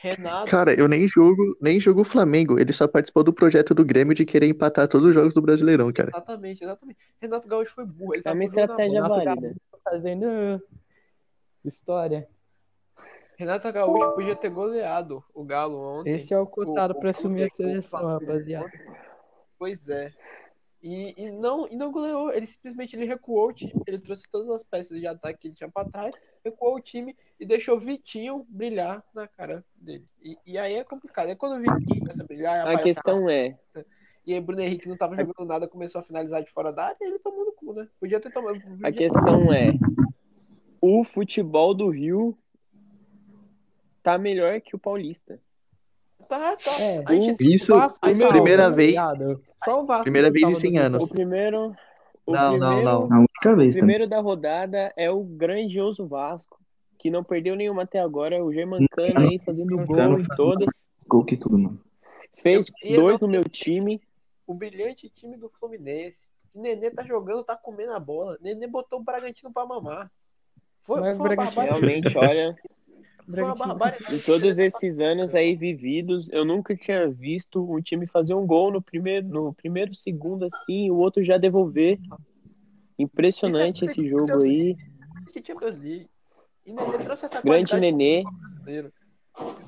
Renato. 0.01 0.49
cara, 0.49 0.73
eu 0.79 0.87
nem 0.87 1.05
jogo, 1.09 1.57
nem 1.59 1.77
jogo 1.77 2.01
o 2.01 2.05
Flamengo. 2.05 2.57
Ele 2.57 2.71
só 2.71 2.87
participou 2.87 3.21
do 3.21 3.33
projeto 3.33 3.73
do 3.75 3.83
Grêmio 3.83 4.15
de 4.15 4.23
querer 4.25 4.47
empatar 4.47 4.87
todos 4.87 5.07
os 5.09 5.13
jogos 5.13 5.33
do 5.33 5.41
Brasileirão, 5.41 5.91
cara. 5.91 6.09
Exatamente, 6.11 6.63
exatamente. 6.63 6.97
Renato 7.21 7.49
Gaúcho 7.49 7.73
foi 7.75 7.85
burro. 7.85 8.13
Ele 8.15 8.23
É 8.23 8.31
uma 8.31 8.45
estratégia 8.45 9.01
válida. 9.05 9.55
Fazendo 9.83 10.61
história. 11.65 12.27
Renato 13.37 13.71
Gaúcho 13.71 14.11
podia 14.13 14.35
ter 14.35 14.49
goleado 14.49 15.23
o 15.33 15.43
Galo 15.43 15.77
ontem. 16.01 16.15
Esse 16.15 16.33
é 16.33 16.39
o 16.39 16.45
cotado 16.45 16.97
o- 16.97 17.07
assumir 17.07 17.43
a 17.43 17.49
seleção, 17.49 18.05
rapaziada. 18.05 18.69
Pois 19.57 19.87
é. 19.87 20.11
E, 20.81 21.13
e 21.25 21.31
não, 21.31 21.67
e 21.67 21.75
não 21.75 21.91
goleou, 21.91 22.31
ele 22.31 22.45
simplesmente 22.45 22.95
ele 22.95 23.05
recuou 23.05 23.49
o 23.49 23.53
time, 23.53 23.73
ele 23.85 23.99
trouxe 23.99 24.23
todas 24.31 24.49
as 24.49 24.63
peças 24.63 24.97
de 24.97 25.05
ataque 25.05 25.39
que 25.39 25.47
ele 25.49 25.55
tinha 25.55 25.69
pra 25.69 25.83
trás, 25.83 26.15
recuou 26.43 26.75
o 26.75 26.79
time 26.81 27.15
e 27.37 27.45
deixou 27.45 27.75
o 27.75 27.79
Vitinho 27.79 28.45
brilhar 28.47 29.03
na 29.13 29.27
cara 29.27 29.63
dele. 29.75 30.05
E, 30.23 30.37
e 30.45 30.57
aí 30.57 30.75
é 30.75 30.83
complicado. 30.85 31.27
É 31.29 31.35
quando 31.35 31.57
o 31.57 31.59
Vitinho 31.59 31.99
começa 31.99 32.23
a 32.23 32.25
brilhar, 32.25 32.65
A 32.65 32.81
questão 32.81 33.29
é, 33.29 33.57
e 34.25 34.33
aí 34.33 34.39
Bruno 34.39 34.61
Henrique 34.61 34.87
não 34.87 34.95
tava 34.95 35.17
jogando 35.17 35.45
nada, 35.45 35.67
começou 35.67 35.99
a 35.99 36.01
finalizar 36.01 36.41
de 36.41 36.49
fora 36.49 36.71
da 36.71 36.85
área, 36.85 36.97
e 37.01 37.05
ele 37.07 37.19
tomou 37.19 37.43
no 37.45 37.51
cu, 37.51 37.73
né? 37.73 37.87
Podia 37.99 38.19
ter 38.21 38.31
tomado. 38.31 38.55
a 38.57 38.61
podia- 38.61 38.93
questão 38.93 39.51
é, 39.53 39.73
o 40.81 41.03
futebol 41.03 41.73
do 41.73 41.89
Rio 41.89 42.37
tá 44.03 44.17
melhor 44.17 44.59
que 44.61 44.75
o 44.75 44.79
paulista. 44.79 45.39
Tá, 46.27 46.55
tá. 46.57 46.71
É, 46.79 47.03
A 47.05 47.13
gente 47.15 47.43
Isso, 47.53 47.73
O 47.73 47.77
Vasco 47.77 47.99
primeira 48.01 48.63
tá 48.63 48.69
vez-? 48.69 48.95
Só 49.63 49.81
o 49.81 49.85
Vasco 49.85 50.03
primeira 50.03 50.31
vez 50.31 50.43
em 50.43 50.51
salva 50.51 50.59
100 50.61 50.71
do- 50.73 50.79
anos. 50.79 51.03
O 51.03 51.07
primeiro, 51.07 51.75
o 52.25 52.31
Não, 52.31 52.57
não, 52.57 52.67
primeiro, 52.67 52.83
não. 52.85 53.13
A 53.13 53.19
única 53.19 53.53
o 53.53 53.55
vez 53.55 53.73
também. 53.73 53.73
primeiro 53.73 54.07
da 54.07 54.19
rodada 54.19 54.93
é 54.95 55.09
o 55.09 55.23
grandioso 55.23 56.05
Vasco, 56.07 56.59
que 56.99 57.09
não 57.09 57.23
perdeu 57.23 57.55
nenhuma 57.55 57.83
até 57.83 57.99
agora, 57.99 58.43
o 58.43 58.53
Germancano 58.53 59.19
aí 59.29 59.39
fazendo 59.39 59.75
gol 59.85 60.19
em 60.19 60.25
todas. 60.35 60.85
Gol 61.07 61.25
que 61.25 61.35
tudo, 61.37 61.57
mano. 61.57 61.81
Fez 62.43 62.67
Eu- 62.83 63.01
dois 63.01 63.19
não- 63.19 63.27
no 63.27 63.31
meu 63.33 63.43
time. 63.43 64.01
o 64.45 64.53
brilhante 64.53 65.09
time 65.09 65.35
do 65.37 65.49
Fluminense. 65.49 66.27
O 66.53 66.61
Nenê 66.61 66.89
tá 66.91 67.03
jogando, 67.03 67.43
tá 67.43 67.55
comendo 67.55 67.93
a 67.93 67.99
bola. 67.99 68.37
Nenê 68.41 68.65
botou 68.67 68.99
o 68.99 69.03
Bragantino 69.03 69.51
pra 69.53 69.65
mamar. 69.65 70.11
Foi, 70.89 71.01
Mas 71.01 71.17
foi 71.17 71.27
Bragantino-. 71.27 71.61
Realmente, 71.65 72.17
olha, 72.17 72.55
Foi 73.25 73.43
uma 73.43 73.53
Bragantino. 73.53 73.67
barbaridade. 73.67 74.15
Em 74.15 74.19
todos 74.21 74.57
esses 74.57 74.99
anos 74.99 75.35
aí 75.35 75.55
vividos, 75.55 76.31
eu 76.31 76.43
nunca 76.43 76.75
tinha 76.75 77.07
visto 77.07 77.63
um 77.71 77.79
time 77.79 78.07
fazer 78.07 78.33
um 78.33 78.47
gol 78.47 78.71
no 78.71 78.81
primeiro, 78.81 79.27
no 79.27 79.53
primeiro 79.53 79.93
segundo 79.93 80.45
assim, 80.45 80.87
e 80.87 80.91
o 80.91 80.97
outro 80.97 81.23
já 81.23 81.37
devolver. 81.37 81.99
Impressionante 82.97 83.83
é- 83.83 83.91
esse 83.91 84.09
jogo 84.09 84.41
aí. 84.41 84.75
que 85.31 85.45
Champions 85.45 85.77
League. 85.77 86.09
E 86.65 86.73
Nenê 86.73 86.97
trouxe 87.03 87.25
essa 87.25 87.39
Grande 87.39 87.79
Nenê. 87.79 88.23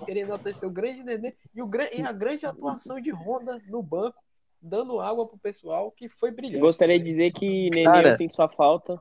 Querendo 0.04 0.30
enaltecer 0.30 0.68
o 0.68 0.72
grande 0.72 1.04
Nenê 1.04 1.36
e, 1.54 1.62
o, 1.62 1.70
e 1.94 2.02
a 2.02 2.12
grande 2.12 2.48
atuação 2.48 3.00
de 3.00 3.12
Honda 3.12 3.62
no 3.68 3.84
banco, 3.84 4.18
dando 4.60 5.00
água 5.00 5.28
pro 5.28 5.38
pessoal, 5.38 5.92
que 5.92 6.10
foi 6.10 6.32
brilhante. 6.32 6.60
Gostaria 6.60 6.98
de 6.98 7.06
dizer 7.06 7.32
que 7.32 7.70
Nenê 7.70 7.86
Cara. 7.86 8.10
eu 8.10 8.14
sinto 8.16 8.34
sua 8.34 8.50
falta. 8.50 9.00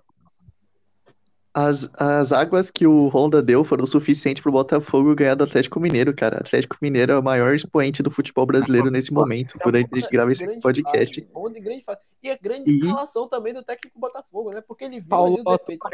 As, 1.52 1.88
as 1.94 2.32
águas 2.32 2.70
que 2.70 2.86
o 2.86 3.08
Honda 3.08 3.42
deu 3.42 3.64
foram 3.64 3.82
o 3.82 3.86
suficiente 3.86 4.40
pro 4.40 4.52
Botafogo 4.52 5.14
ganhar 5.16 5.34
do 5.34 5.42
Atlético 5.42 5.80
Mineiro, 5.80 6.14
cara. 6.14 6.38
Atlético 6.38 6.76
Mineiro 6.80 7.10
é 7.12 7.18
o 7.18 7.22
maior 7.22 7.54
expoente 7.56 8.04
do 8.04 8.10
futebol 8.10 8.46
brasileiro 8.46 8.88
nesse 8.88 9.12
momento, 9.12 9.58
por 9.58 9.74
aí 9.74 9.84
a 9.92 9.96
gente 9.98 10.08
grava 10.10 10.30
esse 10.30 10.46
podcast. 10.60 11.20
fase, 11.32 11.60
grande 11.60 11.82
fase. 11.84 12.00
E 12.22 12.30
a 12.30 12.36
grande 12.40 12.70
E- 12.70 12.76
escalação 12.76 13.26
também 13.26 13.52
do 13.52 13.64
técnico 13.64 13.98
Botafogo, 13.98 14.50
né? 14.52 14.60
Porque 14.60 14.84
ele 14.84 15.00
viu 15.00 15.08
Paulo 15.08 15.34
ali 15.34 15.42
os 15.44 15.56
defeitos. 15.58 15.90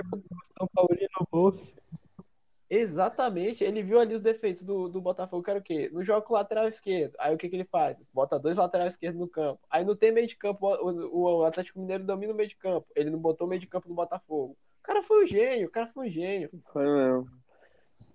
São 0.58 0.68
Paulino 0.74 1.08
no 1.20 1.26
bolso. 1.32 1.72
Exatamente, 2.68 3.62
ele 3.62 3.80
viu 3.80 4.00
ali 4.00 4.12
os 4.14 4.20
defeitos 4.20 4.64
do, 4.64 4.88
do 4.88 5.00
Botafogo, 5.00 5.40
que 5.42 5.50
era 5.50 5.60
o 5.60 5.62
quê? 5.62 5.88
No 5.92 6.02
jogo 6.02 6.22
com 6.22 6.34
o 6.34 6.36
lateral 6.36 6.66
esquerdo, 6.66 7.14
aí 7.18 7.32
o 7.32 7.38
que, 7.38 7.48
que 7.48 7.54
ele 7.54 7.64
faz? 7.64 7.96
Bota 8.12 8.40
dois 8.40 8.56
laterais 8.56 8.94
esquerdos 8.94 9.20
no 9.20 9.28
campo. 9.28 9.60
Aí 9.70 9.84
não 9.84 9.94
tem 9.94 10.10
meio 10.10 10.26
de 10.26 10.36
campo, 10.36 10.66
o, 10.66 10.90
o- 10.90 11.38
o 11.38 11.44
Atlético 11.44 11.78
Mineiro 11.78 12.02
domina 12.04 12.32
o 12.32 12.36
meio 12.36 12.48
de 12.48 12.56
campo. 12.56 12.84
Ele 12.96 13.08
não 13.08 13.20
botou 13.20 13.46
meio 13.46 13.60
de 13.60 13.68
campo 13.68 13.88
no 13.88 13.94
Botafogo. 13.94 14.56
O 14.86 14.94
cara 14.94 15.02
foi 15.02 15.24
um 15.24 15.26
gênio, 15.26 15.66
o 15.66 15.70
cara 15.70 15.88
foi 15.88 16.06
um 16.06 16.10
gênio. 16.10 16.48
Foi 16.72 16.84
mesmo. 16.84 17.28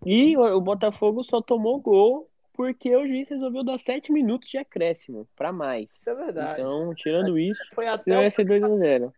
E 0.06 0.38
o 0.38 0.62
Botafogo 0.62 1.22
só 1.22 1.42
tomou 1.42 1.82
gol 1.82 2.30
porque 2.54 2.96
o 2.96 3.06
juiz 3.06 3.28
resolveu 3.28 3.62
dar 3.62 3.78
7 3.78 4.10
minutos 4.10 4.50
de 4.50 4.58
acréscimo 4.58 5.28
pra 5.36 5.52
mais. 5.52 5.92
Isso 5.92 6.10
é 6.10 6.16
verdade. 6.16 6.62
Então, 6.62 6.96
tirando 6.96 7.38
isso, 7.38 7.62
foi 7.74 7.88
até 7.88 8.16
vai 8.16 8.32
ser 8.32 8.46
2x0. 8.46 9.12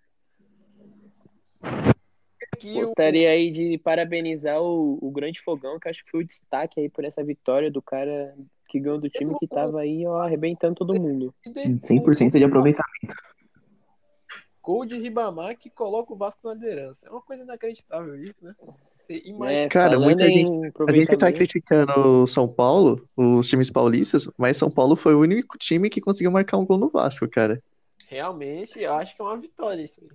que 2.58 2.72
o, 2.72 2.86
Gostaria 2.88 3.30
aí 3.30 3.52
de 3.52 3.78
parabenizar 3.78 4.60
o, 4.60 4.98
o 5.00 5.12
Grande 5.12 5.40
Fogão, 5.40 5.80
que 5.80 5.88
acho 5.88 6.04
que 6.04 6.10
foi 6.10 6.22
o 6.22 6.28
destaque 6.28 6.82
aí 6.82 6.90
por 6.90 7.06
essa 7.06 7.24
vitória 7.24 7.70
do 7.70 7.84
cara 7.84 8.36
que 8.68 8.80
ganhou 8.80 8.98
do 8.98 9.10
time 9.12 9.38
que 9.38 9.48
tava 9.48 9.82
aí, 9.82 10.08
ó, 10.08 10.22
arrebentando 10.22 10.74
todo 10.74 11.00
mundo. 11.00 11.32
100% 11.46 12.32
de 12.32 12.44
aproveitamento. 12.44 13.16
Gol 14.63 14.86
de 14.86 14.98
Ribamar 14.98 15.58
que 15.58 15.70
coloca 15.70 16.13
o 16.13 16.15
Vasco 16.15 16.39
na 16.48 16.53
liderança. 16.53 17.08
É 17.08 17.12
uma 17.12 17.22
coisa 17.22 17.43
inacreditável 17.43 18.15
isso, 18.24 18.36
né? 18.41 18.55
É, 19.10 19.67
Cara, 19.67 20.00
muita 20.00 20.29
gente- 20.32 20.50
A 20.88 20.93
gente 20.93 21.17
tá 21.17 21.32
criticando 21.32 22.24
o 22.24 22.25
São 22.27 22.48
Paulo, 22.48 23.05
os 23.17 23.48
times 23.48 23.70
paulistas, 23.70 24.29
mas 24.38 24.55
São 24.55 24.72
Paulo 24.72 24.96
foi 24.96 25.13
o 25.13 25.20
único 25.20 25.58
time 25.58 25.89
que 25.89 26.00
conseguiu 26.00 26.32
marcar 26.32 26.58
um 26.58 26.65
gol 26.65 26.77
no 26.77 26.89
Vasco, 26.89 27.27
cara. 27.27 27.62
realmente, 28.08 28.79
eu 28.79 28.93
acho 28.93 29.15
que 29.15 29.22
é 29.22 29.25
uma 29.25 29.38
vitória 29.38 29.82
isso 29.84 30.00
aí. 30.01 30.10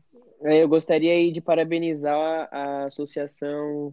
É, 0.55 0.63
eu 0.63 0.69
gostaria 0.69 1.13
aí 1.13 1.31
de 1.33 1.41
parabenizar 1.41 2.49
a 2.51 2.85
Associação 2.85 3.93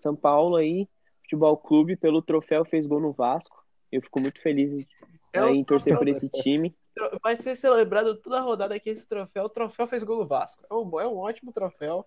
São 0.00 0.14
Paulo 0.14 0.56
aí, 0.56 0.86
Futebol 1.22 1.56
Clube, 1.56 1.96
pelo 1.96 2.20
troféu 2.20 2.64
Fez 2.64 2.84
Gol 2.86 3.00
no 3.00 3.12
Vasco. 3.12 3.64
Eu 3.90 4.02
fico 4.02 4.20
muito 4.20 4.40
feliz 4.42 4.72
em, 4.72 4.86
É 5.32 5.48
em 5.50 5.64
torcer 5.64 5.96
por 5.96 6.06
esse 6.08 6.28
time. 6.28 6.74
Vai 7.22 7.34
ser 7.36 7.56
celebrado 7.56 8.14
toda 8.20 8.38
a 8.38 8.40
rodada 8.40 8.74
aqui 8.74 8.90
esse 8.90 9.06
troféu. 9.06 9.44
O 9.44 9.48
troféu 9.48 9.86
fez 9.86 10.02
gol 10.02 10.18
no 10.18 10.26
Vasco. 10.26 10.64
É 10.70 10.74
um, 10.74 11.00
é 11.00 11.06
um 11.08 11.16
ótimo 11.18 11.52
troféu. 11.52 12.06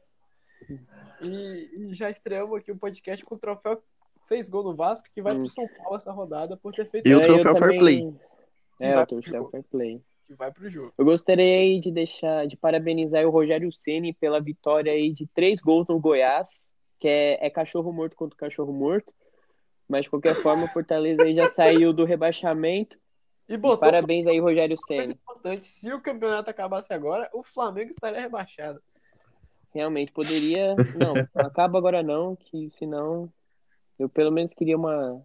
E, 1.21 1.69
e 1.77 1.93
já 1.93 2.09
estreamos 2.09 2.57
aqui 2.57 2.71
o 2.71 2.77
podcast 2.77 3.23
com 3.25 3.35
o 3.35 3.39
troféu 3.39 3.81
fez 4.27 4.49
gol 4.49 4.63
no 4.63 4.75
Vasco, 4.75 5.07
que 5.13 5.21
vai 5.21 5.33
Hum. 5.33 5.39
pro 5.39 5.47
São 5.49 5.67
Paulo 5.77 5.95
essa 5.95 6.11
rodada 6.11 6.57
por 6.57 6.73
ter 6.73 6.89
feito 6.89 7.07
E 7.07 7.13
o 7.15 7.19
É, 7.19 7.23
eu 7.23 7.27
troféu 7.41 7.43
Fair 7.43 7.59
também- 7.61 7.79
Play. 7.79 8.13
É, 8.79 8.99
o 8.99 9.05
troféu. 9.07 9.49
Fair 9.49 9.63
Play. 9.71 10.01
que 10.27 10.33
vai 10.35 10.51
pro 10.51 10.69
jogo. 10.69 10.93
Eu 10.97 11.05
gostaria 11.05 11.45
aí 11.59 11.79
de 11.79 11.89
deixar, 11.89 12.45
de 12.47 12.57
parabenizar 12.57 13.25
o 13.25 13.29
Rogério 13.29 13.71
Ceni 13.71 14.11
pela 14.13 14.41
vitória 14.41 14.91
aí 14.91 15.13
de 15.13 15.25
três 15.27 15.61
gols 15.61 15.87
no 15.87 15.99
Goiás, 16.01 16.49
que 16.99 17.07
é, 17.07 17.45
é 17.45 17.49
cachorro 17.49 17.93
morto 17.93 18.15
contra 18.17 18.37
cachorro 18.37 18.73
morto. 18.73 19.13
Mas 19.87 20.03
de 20.03 20.09
qualquer 20.09 20.35
forma, 20.35 20.65
o 20.65 20.67
Fortaleza 20.67 21.23
aí 21.23 21.33
já 21.33 21.47
saiu 21.47 21.93
do 21.93 22.03
rebaixamento. 22.03 22.99
E 23.47 23.55
botou 23.55 23.79
Parabéns 23.79 24.27
aí, 24.27 24.39
Rogério 24.39 24.77
Ceni. 24.85 25.13
importante. 25.13 25.67
Se 25.67 25.91
o 25.93 26.01
campeonato 26.01 26.49
acabasse 26.49 26.93
agora, 26.93 27.29
o 27.33 27.41
Flamengo 27.41 27.91
estaria 27.91 28.19
rebaixado. 28.19 28.81
Realmente 29.73 30.11
poderia. 30.11 30.75
Não, 30.75 31.13
acaba 31.35 31.77
agora 31.77 32.03
não, 32.03 32.35
que 32.35 32.69
senão 32.77 33.31
eu 33.97 34.09
pelo 34.09 34.31
menos 34.31 34.53
queria 34.53 34.77
uma, 34.77 35.21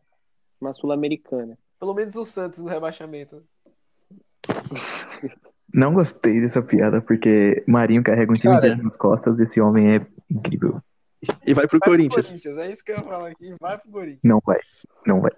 uma 0.60 0.72
Sul-Americana. 0.72 1.58
Pelo 1.78 1.94
menos 1.94 2.14
o 2.14 2.24
Santos 2.24 2.60
no 2.60 2.68
rebaixamento. 2.68 3.42
Não 5.74 5.94
gostei 5.94 6.38
dessa 6.40 6.60
piada, 6.60 7.00
porque 7.00 7.64
Marinho 7.66 8.02
carrega 8.02 8.30
um 8.30 8.34
time 8.34 8.52
Cara. 8.52 8.66
inteiro 8.66 8.84
nas 8.84 8.94
costas, 8.94 9.38
esse 9.40 9.58
homem 9.58 9.96
é 9.96 10.06
incrível. 10.30 10.82
E 11.46 11.54
vai 11.54 11.66
pro 11.66 11.78
Vai 11.78 11.78
pro 11.78 11.80
Corinthians. 11.80 12.26
Corinthians, 12.26 12.58
é 12.58 12.70
isso 12.70 12.84
que 12.84 12.92
eu 12.92 12.96
ia 12.96 13.02
falar 13.02 13.30
aqui. 13.30 13.54
Vai 13.58 13.78
pro 13.78 13.90
Corinthians. 13.90 14.20
Não 14.22 14.40
vai, 14.44 14.60
não 15.06 15.20
vai. 15.22 15.30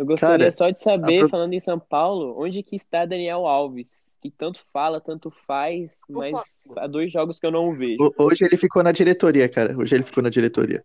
Eu 0.00 0.06
gostaria 0.06 0.38
Cara, 0.38 0.50
só 0.50 0.70
de 0.70 0.80
saber, 0.80 1.18
apro- 1.18 1.28
falando 1.28 1.52
em 1.52 1.60
São 1.60 1.78
Paulo, 1.78 2.34
onde 2.42 2.62
que 2.62 2.74
está 2.74 3.04
Daniel 3.04 3.46
Alves? 3.46 4.16
Que 4.22 4.30
tanto 4.30 4.58
fala, 4.72 4.98
tanto 4.98 5.30
faz, 5.46 6.00
mas 6.08 6.30
Flamengo. 6.30 6.80
há 6.80 6.86
dois 6.86 7.12
jogos 7.12 7.38
que 7.38 7.44
eu 7.44 7.50
não 7.50 7.68
o 7.68 7.74
vejo. 7.74 8.02
Ho- 8.02 8.14
Hoje 8.24 8.46
ele 8.46 8.56
ficou 8.56 8.82
na 8.82 8.92
diretoria, 8.92 9.46
cara. 9.46 9.76
Hoje 9.76 9.94
ele 9.96 10.04
ficou 10.04 10.22
na 10.22 10.30
diretoria. 10.30 10.82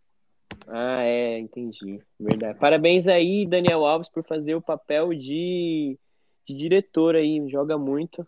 Ah, 0.67 1.01
é, 1.01 1.39
entendi. 1.39 2.01
Verdade. 2.19 2.59
Parabéns 2.59 3.07
aí, 3.07 3.45
Daniel 3.47 3.85
Alves, 3.85 4.09
por 4.09 4.21
fazer 4.25 4.53
o 4.53 4.61
papel 4.61 5.13
de, 5.13 5.97
de 6.45 6.53
diretor 6.53 7.15
aí. 7.15 7.41
Joga 7.47 7.77
muito. 7.77 8.27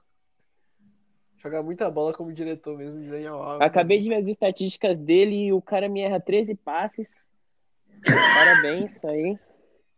Jogar 1.36 1.62
muita 1.64 1.92
bola 1.92 2.14
como 2.14 2.32
diretor 2.32 2.78
mesmo 2.78 3.02
de 3.02 3.10
Daniel 3.10 3.36
Alves. 3.44 3.68
Acabei 3.68 4.00
de 4.00 4.08
ver 4.08 4.16
as 4.16 4.28
estatísticas 4.30 4.98
dele 4.98 5.48
e 5.48 5.52
o 5.54 5.62
cara 5.62 5.90
me 5.90 6.00
erra 6.00 6.18
13 6.22 6.56
passes. 6.56 7.28
Parabéns 8.34 9.04
aí. 9.04 9.38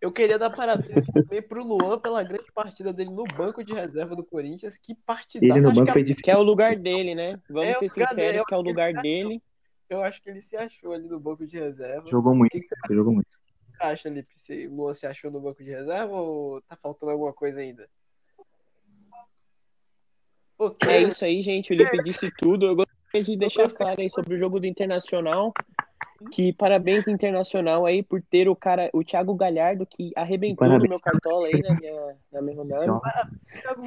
Eu 0.02 0.12
queria 0.14 0.40
dar 0.40 0.50
parabéns 0.50 1.06
também 1.08 1.42
pro 1.42 1.64
Luan 1.64 2.00
pela 2.00 2.24
grande 2.24 2.50
partida 2.54 2.94
dele 2.94 3.10
no 3.10 3.26
banco 3.26 3.64
de 3.64 3.74
reserva 3.74 4.16
do 4.16 4.24
Corinthians. 4.24 4.78
Que 4.78 4.96
partidaça. 4.96 5.60
Ele 5.60 5.68
no 5.68 5.74
banco 5.74 5.88
que 5.88 5.92
foi 5.92 6.04
Que 6.16 6.32
é 6.32 6.38
o 6.38 6.42
lugar 6.42 6.76
dele, 6.78 7.14
né? 7.14 7.40
Vamos 7.50 7.68
É 7.68 7.76
o 7.76 7.80
ser 7.80 7.90
dele, 7.90 8.08
sinceros 8.08 8.46
que 8.46 8.54
é 8.54 8.58
o 8.58 8.62
lugar 8.62 8.90
ele 8.92 9.02
dele. 9.02 9.44
Eu 9.90 10.02
acho 10.02 10.22
que 10.22 10.30
ele 10.30 10.42
se 10.42 10.56
achou 10.56 10.94
ali 10.94 11.08
no 11.08 11.20
banco 11.20 11.46
de 11.46 11.60
reserva. 11.60 12.10
Jogou 12.10 12.34
muito, 12.34 12.56
O 12.56 12.62
que, 12.62 12.68
que 12.68 12.94
jogou 12.94 13.12
muito. 13.12 13.28
você 13.76 13.84
acha, 13.84 14.10
Lipe? 14.10 14.32
Se 14.38 14.68
o 14.68 14.76
Luan 14.76 14.94
se 14.94 15.06
achou 15.06 15.32
no 15.32 15.42
banco 15.42 15.64
de 15.64 15.72
reserva 15.72 16.14
ou 16.14 16.62
tá 16.62 16.78
faltando 16.78 17.12
alguma 17.12 17.34
coisa 17.34 17.60
ainda? 17.60 17.90
Ok. 20.58 20.90
É 20.90 21.02
isso 21.04 21.26
aí, 21.26 21.42
gente. 21.42 21.74
O 21.74 21.76
Lipe 21.76 22.04
disse 22.04 22.30
tudo. 22.38 22.68
Eu 22.68 22.76
gostaria 22.76 23.24
de 23.24 23.38
deixar 23.38 23.70
claro 23.70 24.00
aí 24.00 24.10
sobre 24.10 24.36
o 24.36 24.40
jogo 24.40 24.60
do 24.60 24.68
Internacional. 24.68 25.54
Que 26.32 26.52
parabéns 26.52 27.08
Internacional 27.08 27.86
aí 27.86 28.04
por 28.04 28.22
ter 28.22 28.50
o 28.50 28.56
cara, 28.56 28.90
o 28.94 29.04
Thiago 29.04 29.34
Galhardo, 29.36 29.86
que 29.86 30.12
arrebentou 30.16 30.68
no 30.68 30.74
Parabéns. 30.74 30.90
meu 30.90 31.00
cartola 31.00 31.48
aí 31.48 31.62
na 31.62 31.76
minha, 31.76 32.18
na 32.32 32.42
minha 32.42 32.58
rodada. 32.58 33.02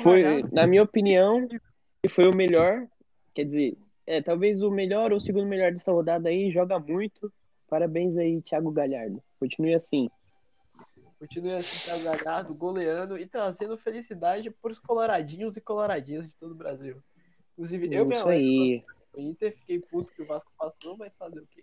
Foi, 0.02 0.42
na 0.50 0.66
minha 0.66 0.82
opinião, 0.82 1.46
foi 2.08 2.26
o 2.26 2.34
melhor. 2.34 2.86
Quer 3.34 3.44
dizer, 3.44 3.76
é, 4.06 4.22
talvez 4.22 4.62
o 4.62 4.70
melhor 4.70 5.12
ou 5.12 5.18
o 5.18 5.20
segundo 5.20 5.46
melhor 5.46 5.72
dessa 5.72 5.92
rodada 5.92 6.28
aí, 6.28 6.50
joga 6.50 6.78
muito. 6.78 7.32
Parabéns 7.68 8.16
aí, 8.16 8.40
Thiago 8.42 8.70
Galhardo. 8.70 9.22
Continue 9.38 9.74
assim. 9.74 10.10
Continue 11.18 11.52
assim, 11.54 11.78
Thiago 11.84 12.04
Galhardo, 12.04 12.54
goleando 12.54 13.18
e 13.18 13.26
trazendo 13.26 13.76
felicidade 13.76 14.50
pros 14.50 14.78
coloradinhos 14.78 15.56
e 15.56 15.60
coloradinhas 15.60 16.26
de 16.26 16.34
todo 16.36 16.52
o 16.52 16.56
Brasil. 16.56 16.96
Inclusive, 17.52 17.94
eu 17.94 18.06
me 18.06 18.16
Isso 18.16 18.24
alegro 18.24 18.46
aí. 18.46 18.84
com 19.12 19.20
o 19.20 19.22
Inter, 19.22 19.56
fiquei 19.56 19.78
puto 19.78 20.12
que 20.12 20.22
o 20.22 20.26
Vasco 20.26 20.50
passou, 20.58 20.96
mas 20.96 21.14
fazer 21.14 21.38
o 21.38 21.46
quê? 21.46 21.62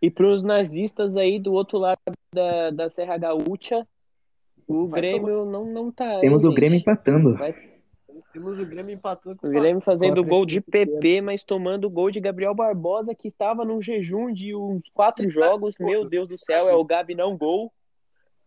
E 0.00 0.10
pros 0.10 0.42
nazistas 0.42 1.16
aí 1.16 1.38
do 1.40 1.52
outro 1.52 1.78
lado 1.78 1.98
da, 2.32 2.70
da 2.70 2.88
Serra 2.88 3.16
Gaúcha, 3.18 3.86
o 4.66 4.86
Vai 4.86 5.00
Grêmio 5.00 5.44
não, 5.44 5.64
não 5.64 5.90
tá. 5.90 6.08
aí, 6.16 6.20
Temos 6.20 6.44
o 6.44 6.48
gente. 6.48 6.56
Grêmio 6.56 6.78
empatando. 6.78 7.36
Vai- 7.36 7.54
Temos 8.32 8.58
o 8.60 8.66
Grêmio 8.66 8.94
empatando 8.94 9.36
com 9.36 9.46
O 9.46 9.50
o 9.50 9.52
Grêmio 9.52 9.80
fazendo 9.82 10.22
gol 10.22 10.44
de 10.46 10.60
PP, 10.60 11.20
mas 11.22 11.42
tomando 11.42 11.88
gol 11.90 12.10
de 12.10 12.20
Gabriel 12.20 12.54
Barbosa, 12.54 13.14
que 13.14 13.26
estava 13.28 13.64
num 13.64 13.80
jejum 13.82 14.32
de 14.32 14.54
uns 14.54 14.82
quatro 14.94 15.28
jogos. 15.30 15.74
Meu 15.80 16.04
Deus 16.08 16.28
do 16.28 16.38
céu, 16.38 16.68
é 16.68 16.74
o 16.74 16.84
Gabi 16.84 17.14
não 17.14 17.36
gol. 17.36 17.72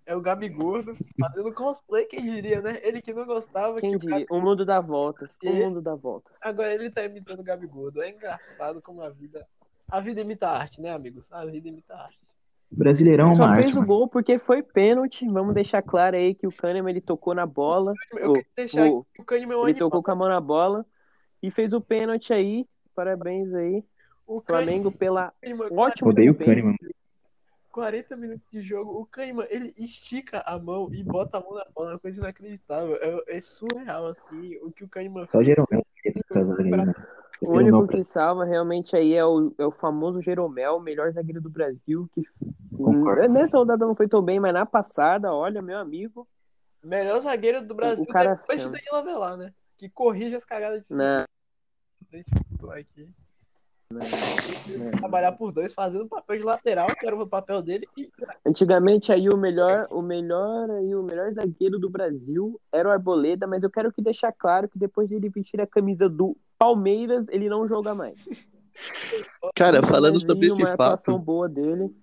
É 0.05 0.15
o 0.15 0.21
Gabi 0.21 0.49
Gordo 0.49 0.93
fazendo 1.19 1.53
cosplay, 1.53 2.05
quem 2.05 2.21
diria, 2.25 2.59
né? 2.61 2.79
Ele 2.83 3.01
que 3.01 3.13
não 3.13 3.25
gostava 3.25 3.79
Quem 3.79 3.91
que 3.91 3.95
o 3.97 3.99
diria? 3.99 4.19
Gabi... 4.19 4.27
O 4.31 4.41
mundo 4.41 4.65
dá 4.65 4.79
voltas. 4.81 5.37
O 5.43 5.47
E- 5.47 5.53
mundo 5.53 5.81
dá 5.81 5.95
voltas. 5.95 6.33
Agora 6.41 6.73
ele 6.73 6.89
tá 6.89 7.03
imitando 7.05 7.39
o 7.39 7.43
Gabi 7.43 7.67
Gordo. 7.67 8.01
É 8.01 8.09
engraçado 8.09 8.81
como 8.81 9.01
a 9.01 9.09
vida. 9.09 9.45
A 9.91 9.99
vida 9.99 10.21
imita 10.21 10.47
a 10.47 10.57
arte, 10.57 10.81
né, 10.81 10.89
amigos? 10.91 11.31
A 11.31 11.45
vida 11.45 11.67
imita 11.67 11.93
a 11.93 12.03
arte. 12.03 12.17
Brasileirão 12.71 13.35
só 13.35 13.43
arte, 13.43 13.63
fez 13.63 13.75
o 13.75 13.85
gol 13.85 14.07
porque 14.07 14.39
foi 14.39 14.63
pênalti. 14.63 15.27
Vamos 15.27 15.53
deixar 15.53 15.81
claro 15.81 16.15
aí 16.15 16.33
que 16.33 16.47
o 16.47 16.51
Kahneman 16.51 16.91
ele 16.91 17.01
tocou 17.01 17.35
na 17.35 17.45
bola. 17.45 17.93
Eu 18.13 18.31
queria 18.33 18.47
deixar 18.55 18.87
que 19.13 19.21
o 19.21 19.25
Kahneman 19.25 19.57
é 19.57 19.59
Ele 19.59 19.71
animal. 19.71 19.89
tocou 19.89 20.01
com 20.01 20.11
a 20.11 20.15
mão 20.15 20.29
na 20.29 20.39
bola 20.39 20.85
e 21.43 21.51
fez 21.51 21.73
o 21.73 21.81
pênalti 21.81 22.31
aí. 22.31 22.65
Parabéns 22.95 23.53
aí. 23.53 23.83
O 24.25 24.41
Kahneman, 24.41 24.63
Flamengo 24.65 24.91
pela 24.97 25.33
Kahneman- 25.41 25.67
ótimo 25.77 26.09
Odeio 26.11 26.31
o. 26.31 26.35
Kahneman. 26.35 26.75
40 27.73 28.17
minutos 28.17 28.45
de 28.51 28.61
jogo, 28.61 28.99
o 28.99 29.05
Kahneman, 29.05 29.47
ele 29.49 29.73
estica 29.77 30.41
a 30.45 30.59
mão 30.59 30.89
e 30.93 31.01
bota 31.03 31.37
a 31.37 31.41
mão 31.41 31.53
na 31.53 31.65
bola, 31.73 31.91
é 31.91 31.93
uma 31.93 31.99
coisa 31.99 32.19
inacreditável. 32.19 32.95
É, 33.01 33.37
é 33.37 33.41
surreal, 33.41 34.07
assim, 34.07 34.57
o 34.61 34.71
que 34.71 34.83
o 34.83 34.89
Kahneman 34.89 35.25
Só 35.27 35.39
o 35.39 35.43
fez. 35.43 35.55
Né? 37.41 37.47
O 37.47 37.53
único 37.57 37.87
que 37.87 38.03
salva 38.03 38.45
realmente 38.45 38.95
aí 38.95 39.13
é 39.13 39.25
o, 39.25 39.53
é 39.57 39.65
o 39.65 39.71
famoso 39.71 40.21
Jeromel, 40.21 40.77
o 40.77 40.81
melhor 40.81 41.11
zagueiro 41.11 41.41
do 41.41 41.49
Brasil, 41.49 42.09
que 42.13 42.23
Concordo. 42.75 43.27
nessa 43.29 43.57
rodada 43.57 43.85
não 43.85 43.95
foi 43.95 44.07
tão 44.07 44.21
bem, 44.21 44.39
mas 44.39 44.53
na 44.53 44.65
passada, 44.65 45.33
olha, 45.33 45.61
meu 45.61 45.77
amigo, 45.77 46.27
Melhor 46.83 47.19
zagueiro 47.21 47.61
do 47.61 47.75
Brasil 47.75 48.05
cara 48.07 48.35
depois 48.35 48.59
do 48.59 48.63
chama. 48.63 48.77
Danilo 48.77 48.95
Avelar, 48.95 49.37
né? 49.37 49.53
Que 49.77 49.87
corrige 49.89 50.35
as 50.35 50.43
cagadas 50.43 50.81
de 50.81 50.87
cima. 50.87 51.19
né? 51.19 51.25
Aqui. 53.99 54.97
Trabalhar 54.97 55.31
por 55.33 55.51
dois, 55.51 55.73
fazendo 55.73 56.07
papel 56.07 56.37
de 56.37 56.43
lateral, 56.43 56.87
que 56.87 57.05
era 57.05 57.15
o 57.15 57.27
papel 57.27 57.61
dele, 57.61 57.87
e 57.97 58.09
Antigamente 58.45 59.11
aí 59.11 59.29
o 59.29 59.37
melhor, 59.37 59.87
o 59.89 60.01
melhor 60.01 60.69
aí 60.69 60.95
o 60.95 61.03
melhor 61.03 61.31
zagueiro 61.31 61.79
do 61.79 61.89
Brasil 61.89 62.59
era 62.71 62.89
o 62.89 62.91
Arboleda, 62.91 63.47
mas 63.47 63.63
eu 63.63 63.69
quero 63.69 63.91
que 63.91 64.01
deixar 64.01 64.31
claro 64.31 64.67
que 64.67 64.79
depois 64.79 65.07
de 65.07 65.15
ele 65.15 65.29
vestir 65.29 65.61
a 65.61 65.67
camisa 65.67 66.09
do 66.09 66.35
Palmeiras, 66.57 67.27
ele 67.29 67.49
não 67.49 67.67
joga 67.67 67.93
mais. 67.95 68.25
Cara, 69.55 69.83
falando 69.83 70.19
sobre 70.19 70.47
uma 70.51 70.63
esse 70.63 70.77
fato, 70.77 71.17
boa 71.19 71.47
dele. 71.47 71.93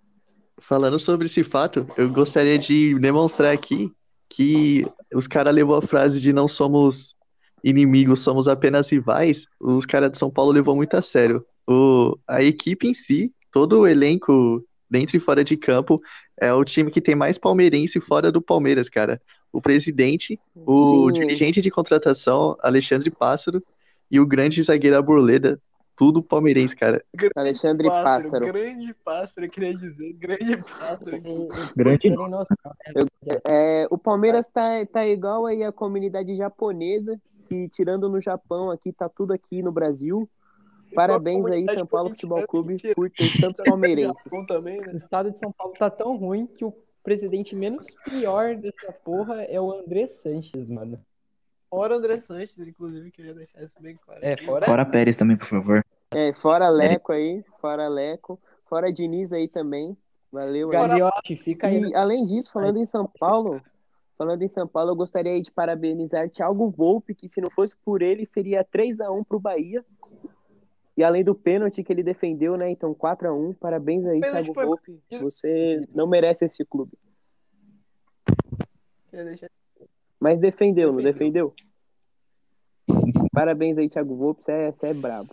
falando 0.61 0.99
sobre 0.99 1.26
esse 1.26 1.42
fato, 1.42 1.87
eu 1.97 2.11
gostaria 2.11 2.59
de 2.59 2.99
demonstrar 3.00 3.52
aqui 3.52 3.92
que 4.28 4.87
os 5.12 5.26
caras 5.26 5.54
levou 5.54 5.76
a 5.76 5.83
frase 5.83 6.21
de 6.21 6.33
não 6.33 6.47
somos 6.47 7.16
inimigos, 7.62 8.21
somos 8.21 8.49
apenas 8.49 8.91
rivais. 8.91 9.47
Os 9.61 9.87
caras 9.87 10.12
de 10.12 10.19
São 10.19 10.31
Paulo 10.31 10.53
levou 10.53 10.75
muito 10.75 10.95
a 10.97 11.03
sério. 11.03 11.45
O, 11.67 12.19
a 12.27 12.43
equipe 12.43 12.88
em 12.88 12.95
si, 12.95 13.33
todo 13.53 13.81
o 13.81 13.87
elenco 13.87 14.65
dentro 14.91 15.17
e 15.17 15.21
fora 15.21 15.45
de 15.45 15.57
campo, 15.57 16.00
é 16.41 16.53
o 16.53 16.65
time 16.65 16.91
que 16.91 17.00
tem 17.00 17.15
mais 17.15 17.38
palmeirense 17.38 18.00
fora 18.00 18.33
do 18.33 18.41
Palmeiras, 18.41 18.88
cara. 18.88 19.21
O 19.53 19.61
presidente, 19.61 20.38
o 20.55 21.09
Sim. 21.09 21.21
dirigente 21.21 21.61
de 21.61 21.71
contratação, 21.71 22.57
Alexandre 22.62 23.11
Pássaro, 23.11 23.62
e 24.11 24.19
o 24.21 24.27
grande 24.27 24.62
zagueiro 24.62 24.97
Arboleda, 24.97 25.61
tudo 25.99 26.23
palmeirense, 26.23 26.76
cara. 26.76 27.05
grande 27.12 27.33
Alexandre 27.37 27.88
pássaro, 27.88 28.23
Pássaro. 28.23 28.47
grande 28.47 28.95
pássaro, 29.05 29.47
eu 29.47 29.50
queria 29.50 29.75
dizer, 29.76 30.12
grande 30.12 30.57
pássaro. 30.57 31.49
Grande 31.76 32.09
rapaziada? 32.09 33.43
É, 33.45 33.87
o 33.90 33.99
Palmeiras 33.99 34.47
tá, 34.47 34.87
tá 34.87 35.05
igual 35.05 35.45
aí 35.45 35.64
a 35.64 35.73
comunidade 35.73 36.37
japonesa, 36.37 37.21
que 37.49 37.69
tirando 37.69 38.09
no 38.09 38.21
Japão 38.21 38.71
aqui, 38.71 38.93
tá 38.93 39.09
tudo 39.09 39.33
aqui 39.33 39.61
no 39.61 39.73
Brasil. 39.73 40.31
Parabéns 40.95 41.45
aí, 41.47 41.67
São 41.75 41.85
Paulo 41.85 42.11
Futebol 42.11 42.47
Clube, 42.47 42.76
por 42.95 43.11
ter 43.11 43.28
tantos 43.43 43.64
palmeirenses. 43.64 44.23
Também, 44.47 44.81
né? 44.81 44.93
O 44.95 44.97
estado 44.97 45.33
de 45.33 45.38
São 45.38 45.50
Paulo 45.50 45.75
tá 45.76 45.90
tão 45.90 46.17
ruim 46.17 46.47
que 46.47 46.64
o 46.64 46.73
presidente 47.02 47.57
menos 47.57 47.85
pior 48.05 48.55
dessa 48.55 48.93
porra 48.93 49.43
é 49.43 49.61
o 49.61 49.73
André 49.73 50.07
Sanches, 50.07 50.69
mano. 50.69 50.99
Fora 51.71 51.97
André 51.97 52.19
Sanches, 52.21 52.59
inclusive, 52.59 53.11
queria 53.11 53.35
deixar 53.35 53.62
isso 53.62 53.75
bem 53.81 53.97
claro. 53.97 54.21
É, 54.23 54.37
fora 54.38 54.64
Fora 54.64 54.87
Pérez 54.87 55.17
também, 55.17 55.37
por 55.37 55.47
favor. 55.47 55.85
É, 56.11 56.33
fora 56.33 56.69
Leco 56.69 57.12
aí, 57.12 57.45
fora 57.61 57.87
Leco, 57.88 58.41
fora 58.69 58.93
Diniz 58.93 59.33
aí 59.33 59.47
também. 59.49 59.97
Valeu. 60.33 60.71
aí. 60.71 60.77
Gagliotti, 60.77 61.37
fica 61.37 61.67
aí. 61.69 61.81
E 61.81 61.95
além 61.95 62.25
disso, 62.25 62.50
falando 62.53 62.79
em 62.79 62.87
São 62.87 63.07
Paulo, 63.19 63.61
falando 64.17 64.43
em 64.43 64.49
São 64.49 64.67
Paulo, 64.67 64.91
eu 64.91 64.97
gostaria 64.97 65.33
aí 65.33 65.43
de 65.43 65.50
parabenizar 65.50 66.29
Thiago 66.31 66.71
Volpe, 66.71 67.15
que 67.15 67.29
se 67.29 67.41
não 67.41 67.50
fosse 67.50 67.75
por 67.85 68.03
ele, 68.03 68.25
seria 68.27 68.65
3 68.65 69.00
a 69.00 69.11
1 69.11 69.25
pro 69.25 69.38
Bahia. 69.41 69.85
E 70.97 71.05
além 71.05 71.23
do 71.23 71.35
pênalti 71.35 71.83
que 71.85 71.93
ele 71.93 72.03
defendeu, 72.03 72.57
né? 72.57 72.69
Então 72.71 72.93
4 72.93 73.29
a 73.29 73.33
1 73.33 73.53
Parabéns 73.55 74.05
aí, 74.07 74.21
Pênalti 74.21 74.45
Thiago 74.47 74.55
foi- 74.55 74.65
Volpe. 74.67 75.00
Você 75.21 75.87
não 75.95 76.07
merece 76.07 76.45
esse 76.47 76.65
clube. 76.65 76.93
Mas 80.21 80.41
defendeu, 80.41 80.93
não 80.93 81.00
Defendeu. 81.03 81.55
defendeu? 82.88 83.29
Parabéns 83.33 83.79
aí, 83.79 83.88
Thiago 83.88 84.17
Volpe. 84.17 84.43
Você 84.43 84.53
é, 84.53 84.73
você 84.73 84.87
é 84.88 84.95
brabo. 84.95 85.31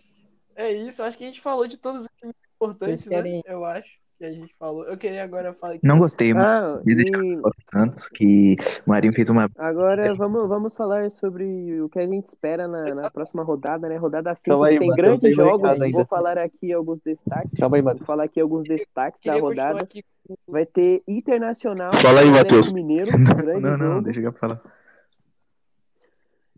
É 0.55 0.71
isso, 0.71 1.03
acho 1.03 1.17
que 1.17 1.23
a 1.23 1.27
gente 1.27 1.41
falou 1.41 1.67
de 1.67 1.77
todos 1.77 2.03
os 2.03 2.07
times 2.19 2.35
importantes, 2.55 3.07
querem- 3.07 3.35
né? 3.37 3.41
Eu 3.45 3.65
acho 3.65 3.89
que 4.17 4.23
a 4.25 4.31
gente 4.31 4.55
falou. 4.57 4.85
Eu 4.85 4.97
queria 4.97 5.21
agora 5.23 5.53
falar 5.53 5.77
Não 5.83 5.97
gostei, 5.97 6.33
mano. 6.33 6.79
Ah, 6.79 6.81
deixar 6.85 7.21
e 7.23 7.39
Santos, 7.69 8.07
que 8.07 8.55
o 8.85 8.89
Marinho 8.89 9.11
fez 9.13 9.29
uma. 9.29 9.49
agora 9.57 10.15
vamos, 10.15 10.47
vamos 10.47 10.73
falar 10.73 11.11
sobre 11.11 11.81
o 11.81 11.89
que 11.89 11.99
a 11.99 12.07
gente 12.07 12.27
espera 12.27 12.65
na, 12.67 12.95
na 12.95 13.11
próxima 13.11 13.43
rodada, 13.43 13.89
né? 13.89 13.97
Rodada 13.97 14.33
5 14.33 14.49
Calma 14.51 14.67
aí, 14.67 14.79
tem 14.79 14.87
grandes 14.91 15.23
um 15.25 15.31
jogos. 15.35 15.69
ainda. 15.69 15.89
Vou 15.91 16.05
falar 16.05 16.37
aqui 16.37 16.71
alguns 16.71 17.01
destaques. 17.03 17.59
Calma 17.59 17.75
aí, 17.75 17.81
Vou 17.81 17.91
Matheus. 17.91 18.07
falar 18.07 18.23
aqui 18.23 18.39
alguns 18.39 18.63
destaques 18.63 19.21
da 19.25 19.35
rodada. 19.35 19.85
com 19.85 20.01
Vai 20.47 20.65
ter 20.65 21.03
Internacional 21.07 21.91
Fala 21.93 22.21
aí, 22.21 22.29
Matheus. 22.31 22.71
Mineiro, 22.71 23.05
grande 23.45 23.61
Não, 23.61 23.77
não, 23.77 23.87
jogo. 23.95 24.01
deixa 24.03 24.21
eu 24.21 24.31
falar. 24.33 24.61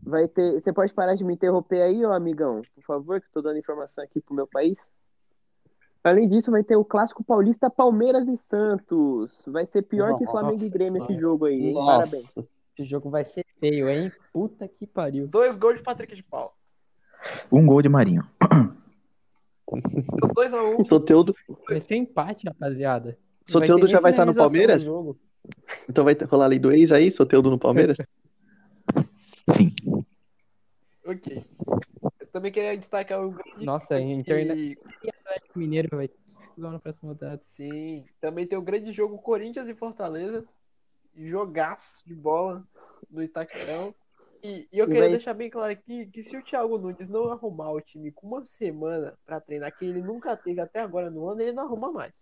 Vai 0.08 0.26
ter. 0.28 0.62
Você 0.62 0.72
pode 0.72 0.94
parar 0.94 1.16
de 1.16 1.24
me 1.24 1.34
interromper 1.34 1.82
aí, 1.82 2.06
ó, 2.06 2.14
amigão, 2.14 2.62
por 2.74 2.84
favor, 2.84 3.20
que 3.20 3.28
eu 3.28 3.32
tô 3.34 3.42
dando 3.42 3.60
informação 3.60 4.02
aqui 4.02 4.22
pro 4.22 4.34
meu 4.34 4.48
país. 4.48 4.80
Além 6.02 6.30
disso, 6.30 6.50
vai 6.50 6.64
ter 6.64 6.78
o 6.78 6.86
clássico 6.86 7.22
paulista 7.22 7.70
Palmeiras 7.70 8.26
e 8.30 8.38
Santos. 8.38 9.44
Vai 9.48 9.66
ser 9.66 9.82
pior 9.82 10.18
que 10.18 10.24
Nossa, 10.24 10.40
Flamengo 10.40 10.64
e 10.64 10.70
Grêmio 10.70 11.04
esse 11.04 11.20
jogo 11.20 11.46
aí, 11.46 11.68
hein? 11.68 11.74
Nossa. 11.74 12.12
Parabéns. 12.12 12.32
Esse 12.78 12.88
jogo 12.88 13.10
vai 13.10 13.26
ser 13.26 13.46
feio, 13.60 13.90
hein? 13.90 14.10
Puta 14.32 14.66
que 14.68 14.88
pariu. 14.88 15.28
dois 15.28 15.58
gols 15.58 15.76
de 15.76 15.84
Patrick 15.84 16.16
de 16.16 16.24
Paula. 16.24 16.52
Um 17.52 17.66
gol 17.66 17.82
de 17.82 17.90
Marinho. 17.90 18.24
2x1. 19.70 20.80
O 20.80 20.86
Soteudo, 20.86 21.36
Vai 21.68 21.82
ser 21.82 21.96
empate, 21.96 22.48
rapaziada. 22.48 23.18
Ter 23.46 23.60
nem 23.60 23.88
já 23.88 24.00
vai 24.00 24.12
estar 24.12 24.26
no 24.26 24.32
finalização 24.32 24.46
Palmeiras? 24.46 24.82
jogo. 24.84 25.18
então 25.90 26.06
vai 26.06 26.14
rolar 26.14 26.46
ali 26.46 26.60
do 26.60 26.72
ex 26.72 26.94
aí, 26.94 27.12
Soteudo 27.12 27.50
no 27.50 27.60
Palmeiras? 27.60 27.98
Sim. 29.50 29.74
Ok. 31.08 31.44
Eu 32.20 32.28
também 32.28 32.52
queria 32.52 32.78
destacar 32.78 33.26
o 33.26 33.32
grande 33.32 33.66
Nossa, 33.66 34.00
interna- 34.00 34.54
que- 34.56 34.78
E 35.04 35.10
Atlético 35.10 35.60
Mineiro 35.60 35.96
vai 35.96 36.10
jogar 36.56 36.72
na 36.72 36.80
próxima 36.80 37.10
rodada. 37.10 37.42
Sim. 37.46 38.04
Também 38.20 38.46
tem 38.46 38.58
o 38.58 38.62
grande 38.62 38.92
jogo 38.92 39.18
Corinthians 39.18 39.68
e 39.68 39.74
Fortaleza. 39.76 40.46
Jogaço 41.16 42.04
de 42.08 42.14
bola 42.14 42.64
no 43.10 43.24
Itaquerão. 43.24 43.94
E, 44.44 44.68
e 44.72 44.78
eu 44.78 44.86
E 44.86 44.88
queria 44.88 45.02
vai- 45.04 45.10
deixar 45.12 45.34
bem 45.34 45.50
claro 45.50 45.72
aqui 45.72 46.06
que 46.08 46.22
se 46.24 46.38
o 46.38 46.44
Thiago 46.44 46.78
Nunes 46.78 47.10
não 47.10 47.32
arrumar 47.32 47.72
o 47.72 47.82
time 47.82 48.12
com 48.12 48.28
uma 48.28 48.44
semana 48.46 49.18
pra 49.26 49.42
treinar, 49.42 49.76
que 49.76 49.86
ele 49.86 50.02
nunca 50.02 50.38
teve 50.38 50.62
até 50.62 50.80
agora 50.82 51.10
no 51.10 51.28
ano, 51.28 51.42
ele 51.42 51.54
não 51.54 51.64
arruma 51.64 51.92
mais. 51.92 52.14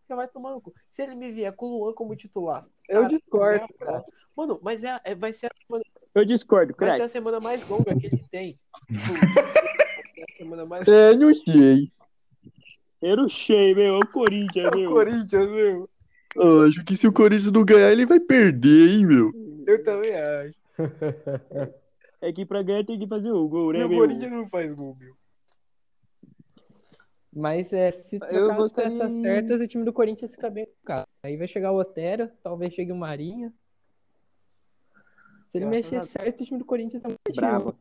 Porque 0.00 0.14
vai 0.14 0.28
tomar 0.28 0.52
no 0.52 0.60
cu. 0.60 0.72
Se 0.88 1.02
ele 1.02 1.14
me 1.16 1.32
vier 1.32 1.52
com 1.54 1.66
o 1.66 1.78
Luan 1.80 1.92
como 1.94 2.14
titular. 2.14 2.64
Eu 2.88 3.02
cara, 3.02 3.08
discordo, 3.18 3.66
vai- 3.78 3.86
cara. 3.86 4.04
Mano, 4.36 4.60
mas 4.62 4.84
é, 4.84 5.00
é- 5.04 5.14
vai, 5.16 5.32
ser 5.32 5.46
a 5.46 5.50
semana, 5.66 5.84
Eu 6.20 6.24
discordo, 6.24 6.74
vai 6.78 6.88
ser 6.88 6.94
craque. 6.96 7.02
a 7.02 7.08
semana 7.08 7.40
mais 7.40 7.66
longa 7.68 7.94
que 7.98 8.06
ele 8.06 8.22
tem. 8.30 8.58
Tipo, 8.86 8.88
a 10.28 10.36
semana 10.36 10.64
mais 10.66 10.88
É, 10.88 11.14
não 11.14 11.34
sei. 11.34 11.90
Era 13.02 13.22
o 13.22 13.28
Shea, 13.28 13.74
meu. 13.74 13.94
É 13.94 13.98
o 13.98 14.06
Corinthians, 14.06 14.66
É 14.66 14.74
o 14.74 14.78
meu. 14.78 14.90
Corinthians, 14.90 15.48
meu. 15.48 15.88
Eu 16.36 16.62
acho 16.62 16.84
que 16.84 16.96
se 16.96 17.06
o 17.06 17.12
Corinthians 17.12 17.52
não 17.52 17.64
ganhar, 17.64 17.90
ele 17.92 18.04
vai 18.06 18.18
perder, 18.20 18.88
hein, 18.90 19.06
meu. 19.06 19.32
Eu 19.66 19.82
também 19.84 20.12
acho. 20.14 20.58
É 22.20 22.32
que 22.32 22.44
pra 22.44 22.62
ganhar 22.64 22.84
tem 22.84 22.98
que 22.98 23.06
fazer 23.06 23.30
o 23.30 23.46
gol, 23.48 23.72
né, 23.72 23.78
E 23.78 23.84
o 23.84 23.88
meu? 23.88 23.98
Corinthians 23.98 24.32
não 24.32 24.48
faz 24.48 24.72
gol, 24.74 24.96
meu. 24.98 25.14
Mas 27.32 27.72
é, 27.72 27.90
se 27.92 28.16
Eu 28.16 28.20
trocar 28.28 28.52
as 28.52 28.58
gostaria- 28.58 28.90
peças 28.98 29.12
certas, 29.22 29.60
o 29.60 29.68
time 29.68 29.84
do 29.84 29.92
Corinthians 29.92 30.32
fica 30.32 30.50
bem 30.50 30.66
cara. 30.84 31.06
Aí 31.22 31.36
vai 31.36 31.46
chegar 31.46 31.70
o 31.70 31.78
Otero, 31.78 32.28
talvez 32.42 32.74
chegue 32.74 32.90
o 32.90 32.96
Marinho. 32.96 33.52
Se 35.48 35.58
ele 35.58 35.66
Graças 35.66 35.90
mexer 35.90 36.04
certo, 36.04 36.40
o 36.42 36.44
time 36.44 36.58
do 36.58 36.64
Corinthians 36.64 37.02
é 37.04 37.08
um 37.08 37.34
Bravo. 37.34 37.74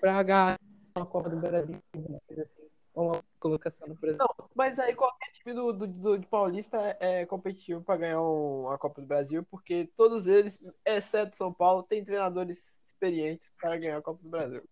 pra 0.00 0.16
agarrar 0.18 0.58
uma 0.96 1.04
Copa 1.06 1.28
do 1.28 1.36
Brasil, 1.36 1.76
alguma 1.94 2.20
coisa 2.26 2.42
assim. 2.42 2.62
Ou 2.94 3.06
uma 3.12 3.22
colocação 3.38 3.86
no 3.88 3.94
Brasil. 3.94 4.18
Não, 4.18 4.48
mas 4.54 4.78
aí 4.78 4.94
qualquer 4.94 5.30
time 5.32 5.54
do, 5.54 5.72
do, 5.72 5.86
do- 5.86 6.18
de 6.18 6.26
Paulista 6.26 6.96
é 7.00 7.24
competitivo 7.26 7.82
para 7.82 7.96
ganhar 7.98 8.20
um- 8.22 8.68
a 8.70 8.78
Copa 8.78 9.00
do 9.00 9.06
Brasil, 9.06 9.44
porque 9.50 9.88
todos 9.96 10.26
eles, 10.26 10.58
exceto 10.84 11.36
São 11.36 11.52
Paulo, 11.52 11.82
têm 11.82 12.02
treinadores 12.02 12.80
experientes 12.84 13.52
para 13.60 13.76
ganhar 13.76 13.98
a 13.98 14.02
Copa 14.02 14.20
do 14.22 14.28
Brasil. 14.28 14.62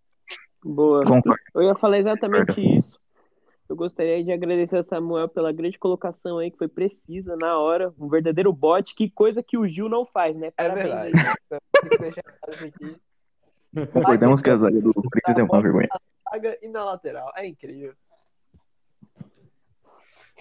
Boa. 0.65 1.05
Concordo. 1.05 1.41
Eu 1.55 1.63
ia 1.63 1.75
falar 1.77 1.99
exatamente 1.99 2.61
isso. 2.79 2.98
Eu 3.69 3.77
gostaria 3.77 4.25
de 4.25 4.33
agradecer 4.33 4.79
a 4.79 4.83
Samuel 4.83 5.29
pela 5.29 5.53
grande 5.53 5.79
colocação 5.79 6.39
aí, 6.39 6.51
que 6.51 6.57
foi 6.57 6.69
precisa, 6.69 7.37
na 7.37 7.59
hora. 7.59 7.93
Um 7.99 8.09
verdadeiro 8.09 8.51
bote. 8.51 8.95
Que 8.95 9.11
coisa 9.11 9.43
que 9.43 9.59
o 9.59 9.69
Gil 9.69 9.91
não 9.91 10.07
faz, 10.07 10.35
né? 10.35 10.47
É 10.47 10.51
Parabéns 10.51 10.87
verdade. 10.87 11.13
aí. 11.15 12.73
Então. 13.75 13.87
Concordamos 13.93 14.41
que 14.43 14.51
a 14.51 14.57
zaga 14.57 14.81
do 14.81 14.95
Corinthians 14.95 15.39
é 15.39 15.43
uma 15.43 15.61
vergonha. 15.61 15.89
Zaga 16.31 16.59
e 16.63 16.69
na 16.69 16.83
lateral. 16.85 17.31
É 17.37 17.47
incrível. 17.47 17.93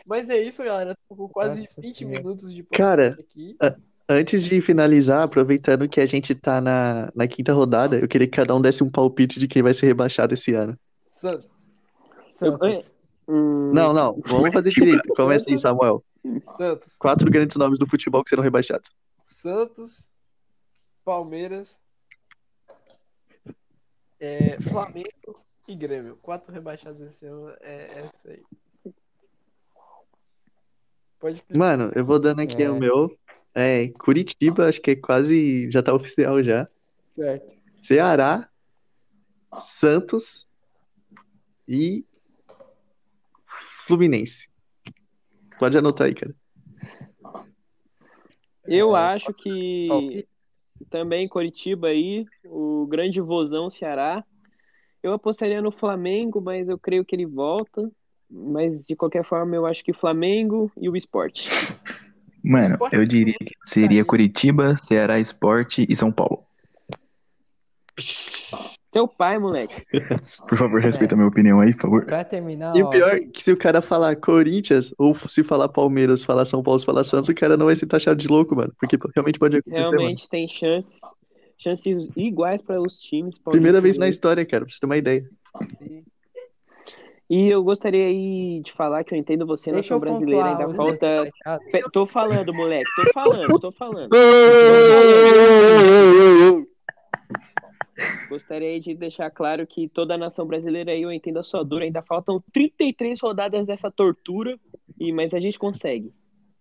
Mas 0.05 0.29
é 0.29 0.41
isso, 0.41 0.63
galera. 0.63 0.95
Tô 1.09 1.15
com 1.15 1.27
quase 1.27 1.61
Nossa 1.61 1.81
20 1.81 1.97
Senhora. 1.97 2.17
minutos 2.17 2.53
de 2.53 2.63
Cara, 2.63 3.09
podcast 3.09 3.21
aqui. 3.29 3.57
Antes 4.09 4.41
de 4.41 4.61
finalizar, 4.61 5.23
aproveitando 5.23 5.89
que 5.89 5.99
a 5.99 6.05
gente 6.05 6.33
tá 6.33 6.61
na, 6.61 7.11
na 7.13 7.27
quinta 7.27 7.51
rodada, 7.51 7.99
eu 7.99 8.07
queria 8.07 8.25
que 8.25 8.37
cada 8.37 8.55
um 8.55 8.61
desse 8.61 8.81
um 8.81 8.89
palpite 8.89 9.37
de 9.37 9.49
quem 9.49 9.61
vai 9.61 9.73
ser 9.73 9.87
rebaixado 9.87 10.33
esse 10.33 10.53
ano. 10.53 10.79
Santos. 11.09 11.69
Santos. 12.31 12.89
Hum, 13.27 13.71
Não, 13.73 13.93
não, 13.93 14.19
vamos 14.25 14.51
fazer 14.53 14.69
direito. 14.69 15.07
Começa 15.15 15.49
aí, 15.49 15.57
Samuel. 15.59 16.03
Santos. 16.57 16.95
Quatro 16.97 17.29
grandes 17.29 17.55
nomes 17.57 17.77
do 17.79 17.87
futebol 17.87 18.23
que 18.23 18.29
serão 18.29 18.43
rebaixados. 18.43 18.89
Santos, 19.25 20.09
Palmeiras, 21.03 21.79
é, 24.19 24.59
Flamengo 24.61 25.43
e 25.67 25.75
Grêmio. 25.75 26.17
Quatro 26.21 26.51
rebaixados 26.51 27.01
esse 27.01 27.25
ano 27.25 27.49
é 27.61 27.85
essa 27.99 28.29
aí. 28.31 28.43
Pode. 31.19 31.43
Mano, 31.57 31.91
eu 31.95 32.05
vou 32.05 32.19
dando 32.19 32.41
aqui 32.41 32.61
É. 32.63 32.69
o 32.69 32.75
meu. 32.79 33.17
É, 33.53 33.87
Curitiba, 33.89 34.67
acho 34.69 34.79
que 34.81 34.91
é 34.91 34.95
quase. 34.95 35.69
Já 35.71 35.81
tá 35.81 35.93
oficial 35.93 36.41
já. 36.43 36.67
Certo. 37.15 37.55
Ceará, 37.81 38.47
Santos 39.65 40.47
e 41.67 42.05
Fluminense. 43.87 44.49
Pode 45.57 45.77
anotar 45.77 46.07
aí, 46.07 46.13
cara. 46.13 46.35
Eu 48.65 48.95
É, 48.97 48.99
acho 48.99 49.33
que 49.33 50.27
também 50.89 51.27
Coritiba 51.27 51.87
aí, 51.87 52.25
o 52.45 52.85
grande 52.85 53.21
vozão 53.21 53.71
Ceará. 53.71 54.23
Eu 55.01 55.13
apostaria 55.13 55.61
no 55.61 55.71
Flamengo, 55.71 56.41
mas 56.41 56.67
eu 56.67 56.77
creio 56.77 57.05
que 57.05 57.15
ele 57.15 57.25
volta. 57.25 57.89
Mas 58.29 58.83
de 58.83 58.93
qualquer 58.93 59.23
forma, 59.23 59.55
eu 59.55 59.65
acho 59.65 59.81
que 59.81 59.93
Flamengo 59.93 60.69
e 60.75 60.89
o 60.89 60.97
Sport. 60.97 61.47
Mano, 62.43 62.73
Sport 62.73 62.93
eu 62.93 63.05
diria 63.05 63.37
que 63.39 63.55
seria 63.65 64.03
Curitiba, 64.03 64.75
Ceará 64.83 65.17
Esporte 65.17 65.85
e 65.87 65.95
São 65.95 66.11
Paulo. 66.11 66.45
Seu 68.93 69.07
pai, 69.07 69.37
moleque. 69.37 69.85
Por 70.47 70.57
favor, 70.57 70.81
respeita 70.81 71.13
a 71.13 71.17
minha 71.17 71.27
opinião 71.27 71.59
aí, 71.59 71.73
por 71.73 71.81
favor. 71.81 72.05
Pra 72.05 72.23
terminar, 72.23 72.75
E 72.75 72.81
o 72.81 72.87
ó, 72.87 72.89
pior 72.89 73.15
é 73.15 73.19
que 73.19 73.43
se 73.43 73.51
o 73.51 73.57
cara 73.57 73.81
falar 73.81 74.15
Corinthians, 74.15 74.93
ou 74.97 75.15
se 75.27 75.43
falar 75.43 75.69
Palmeiras, 75.69 76.23
falar 76.23 76.45
São 76.45 76.63
Paulo, 76.63 76.79
falar 76.79 77.03
Santos, 77.03 77.29
o 77.29 77.35
cara 77.35 77.57
não 77.57 77.65
vai 77.65 77.75
ser 77.75 77.85
taxado 77.85 78.17
de 78.17 78.27
louco, 78.27 78.55
mano. 78.55 78.73
Porque 78.79 78.97
realmente 79.13 79.37
pode 79.37 79.57
acontecer, 79.57 79.83
mano. 79.83 79.97
Realmente 79.97 80.29
tem 80.29 80.47
chances, 80.47 80.99
chances 81.57 82.09
iguais 82.15 82.61
para 82.61 82.81
os 82.81 82.97
times. 82.97 83.37
Primeira 83.37 83.81
vez 83.81 83.97
na 83.97 84.07
história, 84.07 84.45
cara, 84.45 84.65
pra 84.65 84.73
você 84.73 84.79
ter 84.79 84.85
uma 84.85 84.97
ideia. 84.97 85.29
E 87.29 87.49
eu 87.49 87.61
gostaria 87.61 88.05
aí 88.05 88.61
de 88.63 88.71
falar 88.71 89.03
que 89.03 89.13
eu 89.13 89.17
entendo 89.17 89.45
você, 89.45 89.69
deixa 89.69 89.95
nação 89.95 89.99
brasileira, 89.99 90.45
ainda 90.45 90.73
falta. 90.73 91.29
Tô 91.91 92.07
falando, 92.07 92.53
moleque, 92.53 92.89
tô 92.95 93.13
falando, 93.13 93.59
tô 93.59 93.71
falando. 93.73 94.11
Gostaria 98.29 98.79
de 98.79 98.93
deixar 98.95 99.29
claro 99.31 99.65
que 99.65 99.87
toda 99.89 100.13
a 100.13 100.17
nação 100.17 100.45
brasileira 100.45 100.91
aí 100.91 101.01
eu 101.01 101.11
entendo 101.11 101.39
a 101.39 101.43
sua 101.43 101.63
dor. 101.63 101.81
Ainda 101.81 102.01
faltam 102.01 102.43
33 102.53 103.19
rodadas 103.19 103.65
dessa 103.65 103.89
tortura, 103.91 104.57
e 104.99 105.11
mas 105.11 105.33
a 105.33 105.39
gente 105.39 105.57
consegue. 105.57 106.13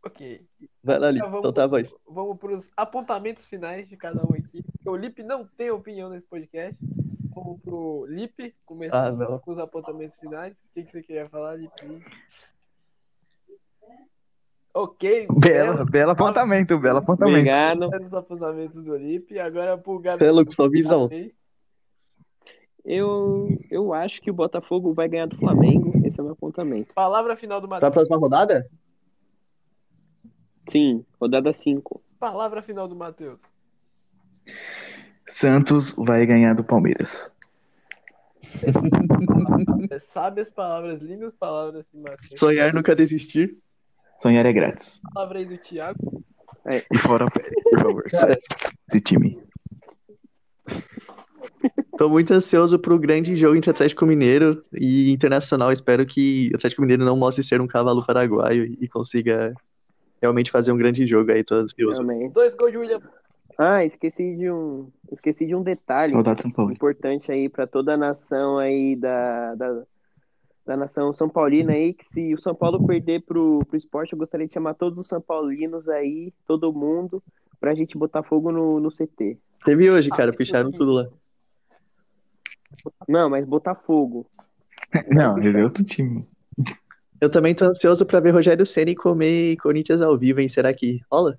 Ok. 0.05 0.41
Vai 0.83 0.99
lá, 0.99 1.09
ali, 1.09 1.19
Então 1.19 1.31
vamos- 1.31 1.43
solta 1.45 1.65
a 1.65 1.67
voz. 1.67 1.95
Vamos 2.09 2.39
para 2.39 2.55
os 2.55 2.71
apontamentos 2.77 3.45
finais 3.47 3.89
de 3.89 3.97
cada 3.97 4.23
um 4.23 4.33
aqui. 4.35 4.65
O 4.87 4.97
Lipe 4.97 5.23
não 5.23 5.45
tem 5.45 5.71
opinião 5.71 6.09
nesse 6.09 6.27
podcast. 6.27 6.77
Vamos 7.35 7.61
pro 7.61 8.07
Lipe, 8.09 8.55
começar 8.65 9.09
Ah, 9.09 9.39
com 9.41 9.53
os 9.53 9.59
apontamentos 9.59 10.17
finais. 10.19 10.55
O 10.55 10.73
que, 10.75 10.85
que 10.85 10.91
você 10.93 11.03
queria 11.03 11.29
falar, 11.29 11.57
Lipe? 11.57 12.03
Ok, 14.79 15.27
Bela, 15.41 15.87
belo 15.87 16.11
apontamento, 16.11 16.79
belo 16.79 16.99
apontamento. 16.99 17.39
Obrigado. 17.39 17.89
Nos 17.99 18.13
apontamentos 18.13 18.83
do 18.83 18.95
Lipe. 18.95 19.39
Agora 19.39 19.79
pro 19.79 19.95
Você 19.95 20.01
é 20.01 20.11
Gabriel. 20.11 20.35
louco, 20.35 20.55
só 20.55 20.69
visão. 20.69 21.09
Eu, 22.85 23.49
eu 23.71 23.95
acho 23.95 24.21
que 24.21 24.31
o 24.31 24.35
Botafogo 24.35 24.93
vai 24.93 25.09
ganhar 25.09 25.27
do 25.29 25.37
Flamengo. 25.39 25.93
Esse 26.07 26.21
é 26.21 26.23
o 26.23 26.25
meu 26.27 26.35
apontamento. 26.35 26.93
Palavra 26.95 27.35
final 27.37 27.59
do 27.59 27.67
Pra 27.67 27.77
Matheus. 27.77 27.93
próxima 27.95 28.19
rodada? 28.19 28.69
Sim, 30.71 31.07
rodada 31.19 31.53
5. 31.55 32.03
Palavra 32.21 32.61
final 32.61 32.87
do 32.87 32.95
Matheus. 32.95 33.41
Santos 35.27 35.93
vai 35.97 36.27
ganhar 36.27 36.55
do 36.55 36.63
Palmeiras. 36.63 37.33
É, 39.91 39.99
Sabe 39.99 40.43
as 40.43 40.51
palavras, 40.51 41.01
lindas 41.01 41.35
palavras 41.35 41.91
de 41.91 41.99
Matheus. 41.99 42.39
Sonhar 42.39 42.75
nunca 42.75 42.95
desistir. 42.95 43.57
Sonhar 44.19 44.47
é 44.47 44.53
grátis. 44.53 45.01
Palavra 45.15 45.39
aí 45.39 45.45
do 45.45 45.57
Thiago. 45.59 46.25
E 46.93 46.99
fora 46.99 47.27
o 47.27 47.31
Pérez, 47.31 47.63
por 47.63 47.81
favor. 47.81 48.05
Cara. 48.11 48.39
Esse 48.89 49.01
time. 49.01 49.39
Tô 51.97 52.09
muito 52.09 52.33
ansioso 52.35 52.79
pro 52.79 52.99
grande 52.99 53.37
jogo 53.37 53.57
entre 53.57 53.71
Atlético 53.71 54.05
Mineiro 54.05 54.65
e 54.73 55.13
Internacional. 55.13 55.73
Espero 55.73 56.05
que 56.05 56.51
o 56.53 56.57
Atlético 56.57 56.83
Mineiro 56.83 57.05
não 57.05 57.17
mostre 57.17 57.43
ser 57.43 57.61
um 57.61 57.67
cavalo 57.67 58.05
paraguaio 58.05 58.65
e 58.65 58.89
consiga 58.89 59.55
realmente 60.21 60.51
fazer 60.51 60.73
um 60.73 60.77
grande 60.77 61.07
jogo 61.07 61.31
aí. 61.31 61.43
Tô 61.45 61.55
ansioso. 61.55 62.01
Também. 62.01 62.29
Dois 62.31 62.55
gols 62.55 62.73
de 62.73 62.79
William. 62.79 63.01
Ah, 63.59 63.85
esqueci 63.85 64.37
de 64.37 64.51
um, 64.51 64.91
esqueci 65.11 65.47
de 65.47 65.55
um 65.55 65.63
detalhe 65.63 66.13
importante 66.71 67.33
aí 67.33 67.49
para 67.49 67.67
toda 67.67 67.95
a 67.95 67.97
nação 67.97 68.59
aí 68.59 68.95
da, 68.97 69.55
da, 69.55 69.83
da 70.67 70.77
nação 70.77 71.13
São 71.15 71.29
Paulina 71.29 71.73
aí, 71.73 71.95
que 71.95 72.05
se 72.13 72.35
o 72.35 72.41
São 72.41 72.55
Paulo 72.55 72.85
perder 72.87 73.23
pro, 73.23 73.61
pro 73.67 73.77
esporte, 73.77 74.13
eu 74.13 74.19
gostaria 74.19 74.47
de 74.47 74.53
chamar 74.53 74.75
todos 74.75 74.99
os 74.99 75.07
São 75.07 75.21
Paulinos 75.21 75.89
aí, 75.89 76.33
todo 76.47 76.73
mundo, 76.73 77.23
pra 77.61 77.75
gente 77.75 77.97
botar 77.97 78.23
fogo 78.25 78.51
no, 78.51 78.81
no 78.81 78.91
CT. 78.91 79.39
Teve 79.65 79.91
hoje, 79.91 80.11
cara, 80.11 80.33
picharam 80.33 80.73
tudo 80.73 80.93
lá. 80.93 81.09
Não, 83.09 83.31
mas 83.31 83.47
botar 83.47 83.75
fogo. 83.77 84.27
Não, 85.09 85.39
ele 85.39 85.61
é 85.61 85.65
outro 85.65 85.85
time. 85.85 86.27
Eu 87.21 87.31
também 87.31 87.55
tô 87.55 87.65
ansioso 87.65 88.05
pra 88.05 88.21
ver 88.21 88.31
Rogério 88.33 88.67
Ceni 88.67 88.95
comer 88.95 89.57
Corinthians 89.59 90.03
ao 90.03 90.19
vivo, 90.19 90.41
hein? 90.41 90.49
Será 90.49 90.75
que 90.75 91.01
rola? 91.11 91.39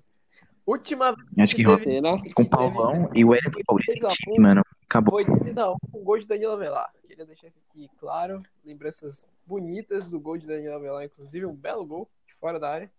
Última 0.66 1.14
Acho 1.38 1.54
que 1.54 1.64
Teve- 1.64 2.00
rola 2.00 2.18
com 2.34 2.42
o 2.42 2.48
Paulão 2.48 3.10
e 3.14 3.24
o 3.24 3.28
Wellington 3.28 3.60
Paulista 3.66 3.92
em 3.92 4.00
3 4.00 4.04
a 4.04 4.08
1. 4.08 4.10
time, 4.16 4.38
mano. 4.40 4.62
Acabou. 4.88 5.12
Foi 5.12 5.24
3x1 5.24 5.76
com 5.92 5.98
o 6.00 6.04
gol 6.04 6.18
de 6.18 6.26
Danilo 6.26 6.52
Avelar. 6.52 6.90
Queria 7.06 7.26
deixar 7.26 7.48
isso 7.48 7.58
aqui 7.68 7.90
claro. 7.98 8.42
Lembranças 8.64 9.26
bonitas 9.46 10.08
do 10.08 10.18
gol 10.18 10.38
de 10.38 10.46
Danilo 10.46 10.74
Avelar, 10.74 11.04
inclusive 11.04 11.44
um 11.46 11.54
belo 11.54 11.84
gol 11.84 12.08
de 12.26 12.34
fora 12.34 12.58
da 12.58 12.70
área. 12.70 12.90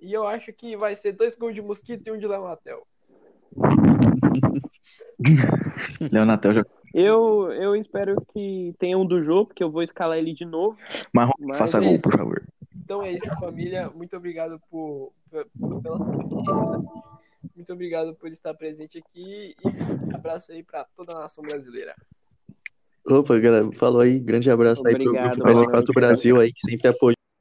E 0.00 0.12
eu 0.12 0.26
acho 0.26 0.52
que 0.52 0.76
vai 0.76 0.96
ser 0.96 1.12
dois 1.12 1.36
gols 1.36 1.54
de 1.54 1.62
Mosquito 1.62 2.08
e 2.08 2.10
um 2.10 2.18
de 2.18 2.26
Léo 2.26 2.42
Natel. 2.44 2.86
Leonatel 6.10 6.54
já. 6.54 6.66
Eu, 6.94 7.50
eu 7.52 7.76
espero 7.76 8.16
que 8.32 8.74
tenha 8.78 8.98
um 8.98 9.06
do 9.06 9.22
jogo, 9.22 9.46
porque 9.46 9.62
eu 9.62 9.70
vou 9.70 9.82
escalar 9.82 10.18
ele 10.18 10.34
de 10.34 10.44
novo. 10.44 10.76
Marrom, 11.12 11.32
Mas 11.38 11.56
faça 11.56 11.78
é 11.78 11.82
gol, 11.82 11.94
isso. 11.94 12.02
por 12.02 12.16
favor. 12.18 12.42
Então 12.84 13.02
é 13.02 13.12
isso, 13.12 13.26
família. 13.38 13.88
Muito 13.90 14.16
obrigado 14.16 14.60
por, 14.70 15.12
por- 15.30 15.46
pela 15.80 15.98
né? 15.98 16.04
Muito 17.54 17.72
obrigado 17.72 18.14
por 18.14 18.30
estar 18.30 18.54
presente 18.54 18.98
aqui 18.98 19.54
e 19.62 19.68
um 20.12 20.14
abraço 20.14 20.52
aí 20.52 20.62
para 20.62 20.84
toda 20.96 21.12
a 21.12 21.20
nação 21.20 21.42
brasileira. 21.42 21.94
Opa, 23.04 23.38
galera, 23.38 23.70
falou 23.72 24.00
aí. 24.00 24.18
Grande 24.20 24.50
abraço 24.50 24.86
aí 24.86 24.94
pro 24.94 25.04
Obrigado, 25.04 25.36
Grupo 25.36 25.52
boa 25.52 25.64
4 25.64 25.78
noite. 25.78 25.92
Brasil 25.94 26.40
aí, 26.40 26.52
que 26.52 26.60
sempre 26.70 26.88
apoia. 26.88 27.16